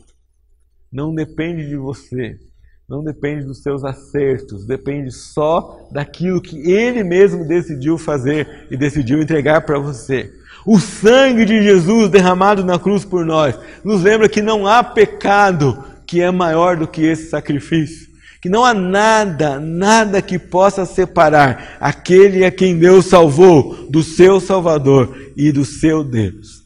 Não 0.89 1.13
depende 1.13 1.67
de 1.67 1.75
você, 1.75 2.38
não 2.89 3.04
depende 3.04 3.45
dos 3.45 3.62
seus 3.62 3.84
acertos, 3.84 4.65
depende 4.65 5.12
só 5.12 5.89
daquilo 5.91 6.41
que 6.41 6.71
ele 6.71 7.04
mesmo 7.04 7.45
decidiu 7.45 7.97
fazer 7.97 8.65
e 8.71 8.78
decidiu 8.78 9.21
entregar 9.21 9.65
para 9.65 9.78
você. 9.78 10.32
O 10.65 10.80
sangue 10.80 11.43
de 11.43 11.62
Jesus 11.62 12.10
derramado 12.10 12.63
na 12.63 12.80
cruz 12.80 13.04
por 13.04 13.26
nós 13.26 13.60
nos 13.84 14.04
lembra 14.04 14.30
que 14.30 14.41
não 14.41 14.65
há 14.65 14.82
pecado 14.82 15.84
que 16.06 16.21
é 16.21 16.32
maior 16.32 16.78
do 16.78 16.88
que 16.88 17.02
esse 17.02 17.30
sacrifício. 17.30 18.08
Que 18.41 18.47
não 18.47 18.63
há 18.63 18.73
nada, 18.73 19.60
nada 19.60 20.21
que 20.21 20.39
possa 20.39 20.86
separar 20.86 21.76
aquele 21.82 22.45
a 22.45 22.52
quem 22.52 22.80
Deus 22.80 23.08
salvou 23.08 23.89
do 23.89 24.02
seu 24.02 24.39
Salvador 24.39 25.34
e 25.36 25.52
do 25.52 25.65
seu 25.65 26.06
Deus. 26.06 26.63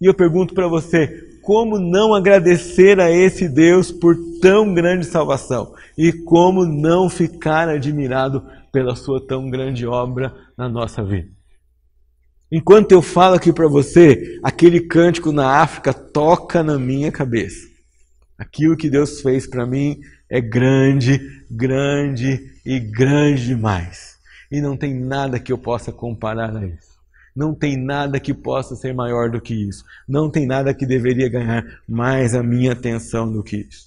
E 0.00 0.06
eu 0.06 0.14
pergunto 0.14 0.54
para 0.54 0.68
você, 0.68 1.27
como 1.48 1.78
não 1.78 2.14
agradecer 2.14 3.00
a 3.00 3.10
esse 3.10 3.48
Deus 3.48 3.90
por 3.90 4.14
tão 4.38 4.74
grande 4.74 5.06
salvação? 5.06 5.74
E 5.96 6.12
como 6.12 6.66
não 6.66 7.08
ficar 7.08 7.70
admirado 7.70 8.44
pela 8.70 8.94
sua 8.94 9.18
tão 9.18 9.48
grande 9.48 9.86
obra 9.86 10.34
na 10.58 10.68
nossa 10.68 11.02
vida? 11.02 11.30
Enquanto 12.52 12.92
eu 12.92 13.00
falo 13.00 13.36
aqui 13.36 13.50
para 13.50 13.66
você, 13.66 14.38
aquele 14.42 14.78
cântico 14.78 15.32
na 15.32 15.62
África 15.62 15.94
toca 15.94 16.62
na 16.62 16.78
minha 16.78 17.10
cabeça. 17.10 17.66
Aquilo 18.36 18.76
que 18.76 18.90
Deus 18.90 19.22
fez 19.22 19.46
para 19.46 19.64
mim 19.64 19.98
é 20.28 20.42
grande, 20.42 21.18
grande 21.50 22.60
e 22.62 22.78
grande 22.78 23.46
demais. 23.46 24.18
E 24.52 24.60
não 24.60 24.76
tem 24.76 24.92
nada 24.94 25.40
que 25.40 25.50
eu 25.50 25.56
possa 25.56 25.90
comparar 25.90 26.54
a 26.54 26.66
isso. 26.66 26.97
Não 27.38 27.54
tem 27.54 27.76
nada 27.76 28.18
que 28.18 28.34
possa 28.34 28.74
ser 28.74 28.92
maior 28.92 29.30
do 29.30 29.40
que 29.40 29.54
isso. 29.54 29.84
Não 30.08 30.28
tem 30.28 30.44
nada 30.44 30.74
que 30.74 30.84
deveria 30.84 31.28
ganhar 31.28 31.64
mais 31.88 32.34
a 32.34 32.42
minha 32.42 32.72
atenção 32.72 33.30
do 33.30 33.44
que 33.44 33.58
isso. 33.58 33.86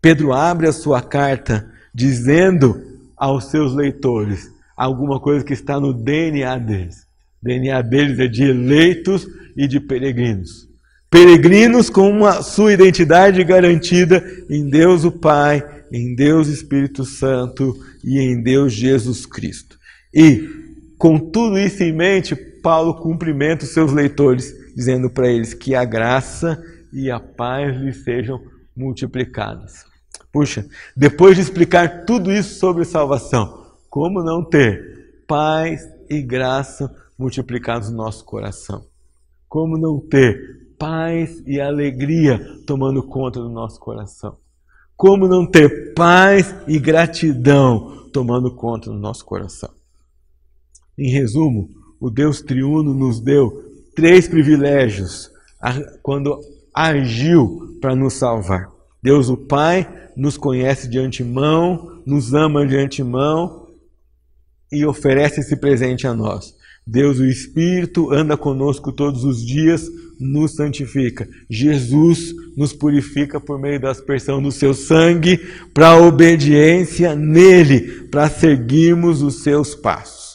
Pedro 0.00 0.32
abre 0.32 0.66
a 0.66 0.72
sua 0.72 1.02
carta 1.02 1.70
dizendo 1.94 2.82
aos 3.14 3.50
seus 3.50 3.74
leitores 3.74 4.50
alguma 4.74 5.20
coisa 5.20 5.44
que 5.44 5.52
está 5.52 5.78
no 5.78 5.92
DNA 5.92 6.56
deles. 6.56 7.06
DNA 7.42 7.82
deles 7.82 8.18
é 8.18 8.26
de 8.26 8.44
eleitos 8.44 9.28
e 9.54 9.68
de 9.68 9.78
peregrinos. 9.78 10.66
Peregrinos 11.10 11.90
com 11.90 12.24
a 12.24 12.42
sua 12.42 12.72
identidade 12.72 13.44
garantida 13.44 14.24
em 14.48 14.70
Deus 14.70 15.04
o 15.04 15.12
Pai, 15.12 15.62
em 15.92 16.14
Deus 16.14 16.48
Espírito 16.48 17.04
Santo 17.04 17.76
e 18.02 18.18
em 18.18 18.42
Deus 18.42 18.72
Jesus 18.72 19.26
Cristo. 19.26 19.78
E, 20.14 20.48
com 20.96 21.18
tudo 21.18 21.58
isso 21.58 21.82
em 21.82 21.92
mente, 21.92 22.49
Paulo 22.62 22.94
cumprimenta 22.94 23.64
os 23.64 23.72
seus 23.72 23.92
leitores, 23.92 24.54
dizendo 24.74 25.10
para 25.10 25.28
eles 25.28 25.54
que 25.54 25.74
a 25.74 25.84
graça 25.84 26.62
e 26.92 27.10
a 27.10 27.20
paz 27.20 27.76
lhes 27.76 28.04
sejam 28.04 28.40
multiplicadas. 28.76 29.84
Puxa, 30.32 30.66
depois 30.96 31.36
de 31.36 31.42
explicar 31.42 32.04
tudo 32.04 32.32
isso 32.32 32.58
sobre 32.58 32.84
salvação, 32.84 33.66
como 33.88 34.22
não 34.22 34.44
ter 34.44 35.22
paz 35.26 35.88
e 36.08 36.22
graça 36.22 36.94
multiplicados 37.18 37.90
no 37.90 37.96
nosso 37.96 38.24
coração. 38.24 38.84
Como 39.48 39.76
não 39.76 40.00
ter 40.00 40.74
paz 40.78 41.42
e 41.46 41.60
alegria 41.60 42.40
tomando 42.66 43.02
conta 43.02 43.40
do 43.40 43.48
nosso 43.48 43.78
coração? 43.78 44.38
Como 44.96 45.26
não 45.26 45.46
ter 45.46 45.92
paz 45.94 46.54
e 46.66 46.78
gratidão 46.78 48.08
tomando 48.12 48.54
conta 48.54 48.90
do 48.90 48.98
nosso 48.98 49.24
coração? 49.24 49.70
Em 50.96 51.10
resumo, 51.10 51.68
o 52.00 52.10
Deus 52.10 52.40
triuno 52.40 52.94
nos 52.94 53.20
deu 53.20 53.62
três 53.94 54.26
privilégios 54.26 55.30
quando 56.02 56.40
agiu 56.74 57.76
para 57.80 57.94
nos 57.94 58.14
salvar. 58.14 58.70
Deus 59.02 59.28
o 59.28 59.36
Pai 59.36 59.86
nos 60.16 60.36
conhece 60.36 60.88
de 60.88 60.98
antemão, 60.98 62.00
nos 62.06 62.32
ama 62.32 62.66
de 62.66 62.76
antemão 62.76 63.68
e 64.72 64.84
oferece 64.84 65.40
esse 65.40 65.56
presente 65.56 66.06
a 66.06 66.14
nós. 66.14 66.54
Deus, 66.86 67.18
o 67.18 67.26
Espírito, 67.26 68.12
anda 68.12 68.36
conosco 68.36 68.90
todos 68.90 69.22
os 69.24 69.44
dias, 69.44 69.86
nos 70.18 70.54
santifica. 70.54 71.28
Jesus 71.48 72.34
nos 72.56 72.72
purifica 72.72 73.40
por 73.40 73.60
meio 73.60 73.80
da 73.80 73.90
aspersão 73.90 74.42
do 74.42 74.50
seu 74.50 74.74
sangue, 74.74 75.38
para 75.72 75.96
obediência 75.96 77.14
nele, 77.14 78.08
para 78.08 78.28
seguirmos 78.28 79.22
os 79.22 79.42
seus 79.42 79.74
passos. 79.74 80.29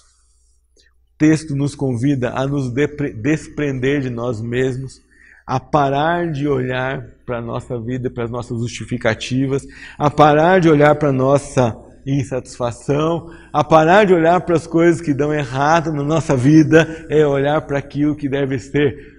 Texto 1.18 1.55
nos 1.55 1.76
convida 1.76 2.32
a 2.32 2.45
nos 2.45 2.72
desprender 3.16 4.01
de 4.01 4.09
nós 4.09 4.41
mesmos, 4.41 5.01
a 5.45 5.59
parar 5.59 6.32
de 6.32 6.47
olhar 6.47 7.05
para 7.26 7.38
a 7.38 7.41
nossa 7.41 7.80
vida, 7.80 8.09
para 8.09 8.26
as 8.26 8.32
nossas 8.32 8.59
justificativas, 8.59 9.66
a 9.97 10.09
parar 10.09 10.59
de 10.59 10.70
olhar 10.70 10.95
para 10.95 11.09
a 11.09 11.13
nossa 11.13 11.78
insatisfação, 12.05 13.32
a 13.51 13.63
parar 13.63 14.05
de 14.05 14.13
olhar 14.13 14.41
para 14.41 14.55
as 14.55 14.68
coisas 14.68 15.01
que 15.01 15.13
dão 15.13 15.34
errado 15.34 15.91
na 15.91 16.03
nossa 16.03 16.36
vida, 16.36 17.05
é 17.09 17.26
olhar 17.26 17.61
para 17.61 17.80
aquilo 17.80 18.16
que 18.16 18.30
deve 18.30 18.59
ser 18.59 19.16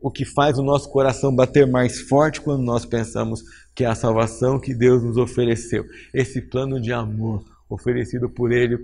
o 0.00 0.10
que 0.10 0.24
faz 0.24 0.58
o 0.58 0.62
nosso 0.62 0.90
coração 0.90 1.34
bater 1.34 1.66
mais 1.66 2.00
forte 2.00 2.40
quando 2.40 2.62
nós 2.62 2.86
pensamos 2.86 3.42
que 3.74 3.84
é 3.84 3.86
a 3.88 3.94
salvação 3.94 4.60
que 4.60 4.74
Deus 4.74 5.02
nos 5.02 5.16
ofereceu, 5.16 5.84
esse 6.14 6.40
plano 6.40 6.80
de 6.80 6.92
amor 6.92 7.44
oferecido 7.68 8.28
por 8.28 8.52
Ele 8.52 8.78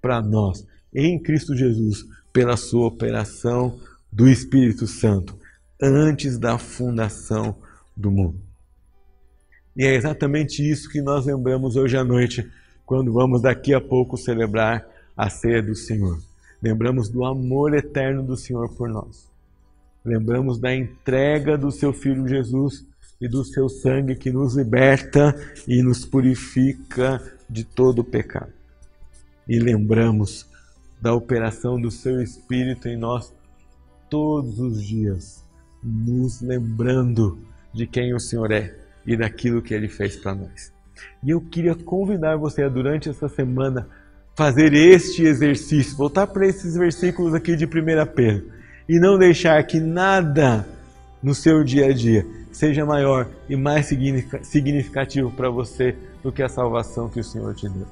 para 0.00 0.20
nós, 0.20 0.64
em 0.94 1.20
Cristo 1.20 1.56
Jesus, 1.56 2.06
pela 2.32 2.56
sua 2.56 2.86
operação 2.86 3.78
do 4.12 4.28
Espírito 4.28 4.86
Santo, 4.86 5.38
antes 5.80 6.38
da 6.38 6.58
fundação 6.58 7.56
do 7.96 8.10
mundo. 8.10 8.40
E 9.76 9.84
é 9.84 9.94
exatamente 9.94 10.68
isso 10.68 10.90
que 10.90 11.00
nós 11.00 11.26
lembramos 11.26 11.76
hoje 11.76 11.96
à 11.96 12.02
noite, 12.02 12.50
quando 12.84 13.12
vamos 13.12 13.42
daqui 13.42 13.74
a 13.74 13.80
pouco 13.80 14.16
celebrar 14.16 14.84
a 15.16 15.30
ceia 15.30 15.62
do 15.62 15.74
Senhor. 15.74 16.18
Lembramos 16.60 17.08
do 17.08 17.24
amor 17.24 17.74
eterno 17.74 18.22
do 18.22 18.36
Senhor 18.36 18.68
por 18.74 18.88
nós. 18.88 19.28
Lembramos 20.04 20.58
da 20.58 20.74
entrega 20.74 21.56
do 21.56 21.70
seu 21.70 21.92
Filho 21.92 22.26
Jesus 22.26 22.84
e 23.20 23.28
do 23.28 23.44
seu 23.44 23.68
sangue 23.68 24.16
que 24.16 24.30
nos 24.30 24.56
liberta 24.56 25.34
e 25.66 25.82
nos 25.82 26.04
purifica 26.04 27.20
de 27.48 27.62
todo 27.62 28.00
o 28.00 28.04
pecado. 28.04 28.52
E 29.48 29.58
lembramos 29.58 30.47
da 31.00 31.14
operação 31.14 31.80
do 31.80 31.90
seu 31.90 32.20
Espírito 32.22 32.88
em 32.88 32.96
nós 32.96 33.32
todos 34.10 34.58
os 34.58 34.82
dias, 34.82 35.44
nos 35.82 36.40
lembrando 36.40 37.38
de 37.72 37.86
quem 37.86 38.14
o 38.14 38.20
Senhor 38.20 38.50
é 38.50 38.74
e 39.06 39.16
daquilo 39.16 39.62
que 39.62 39.74
ele 39.74 39.88
fez 39.88 40.16
para 40.16 40.34
nós. 40.34 40.72
E 41.22 41.30
eu 41.30 41.40
queria 41.40 41.74
convidar 41.74 42.36
você 42.36 42.62
a, 42.62 42.68
durante 42.68 43.08
essa 43.08 43.28
semana, 43.28 43.88
fazer 44.34 44.72
este 44.72 45.22
exercício, 45.24 45.96
voltar 45.96 46.26
para 46.26 46.46
esses 46.46 46.74
versículos 46.74 47.34
aqui 47.34 47.56
de 47.56 47.64
1 47.64 47.68
Pedro 48.14 48.50
e 48.88 48.98
não 48.98 49.18
deixar 49.18 49.62
que 49.64 49.78
nada 49.78 50.66
no 51.22 51.34
seu 51.34 51.62
dia 51.62 51.86
a 51.86 51.92
dia 51.92 52.26
seja 52.50 52.84
maior 52.84 53.28
e 53.48 53.56
mais 53.56 53.86
significativo 54.42 55.30
para 55.30 55.50
você 55.50 55.96
do 56.22 56.32
que 56.32 56.42
a 56.42 56.48
salvação 56.48 57.08
que 57.08 57.20
o 57.20 57.24
Senhor 57.24 57.54
te 57.54 57.68
deu. 57.68 57.86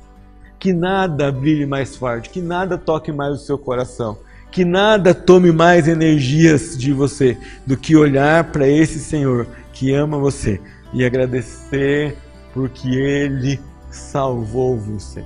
Que 0.59 0.73
nada 0.73 1.31
brilhe 1.31 1.67
mais 1.67 1.97
forte, 1.97 2.31
que 2.31 2.41
nada 2.41 2.79
toque 2.79 3.13
mais 3.13 3.35
o 3.35 3.45
seu 3.45 3.59
coração, 3.59 4.19
que 4.51 4.65
nada 4.65 5.15
tome 5.15 5.53
mais 5.53 5.87
energias 5.87 6.77
de 6.77 6.93
você 6.93 7.39
do 7.67 7.77
que 7.77 7.95
olhar 7.95 8.45
para 8.45 8.67
esse 8.67 8.99
Senhor 8.99 9.47
que 9.73 9.93
ama 9.93 10.19
você 10.19 10.61
e 10.93 11.05
agradecer 11.05 12.17
porque 12.55 12.89
Ele 12.89 13.61
salvou 13.91 14.79
você. 14.79 15.23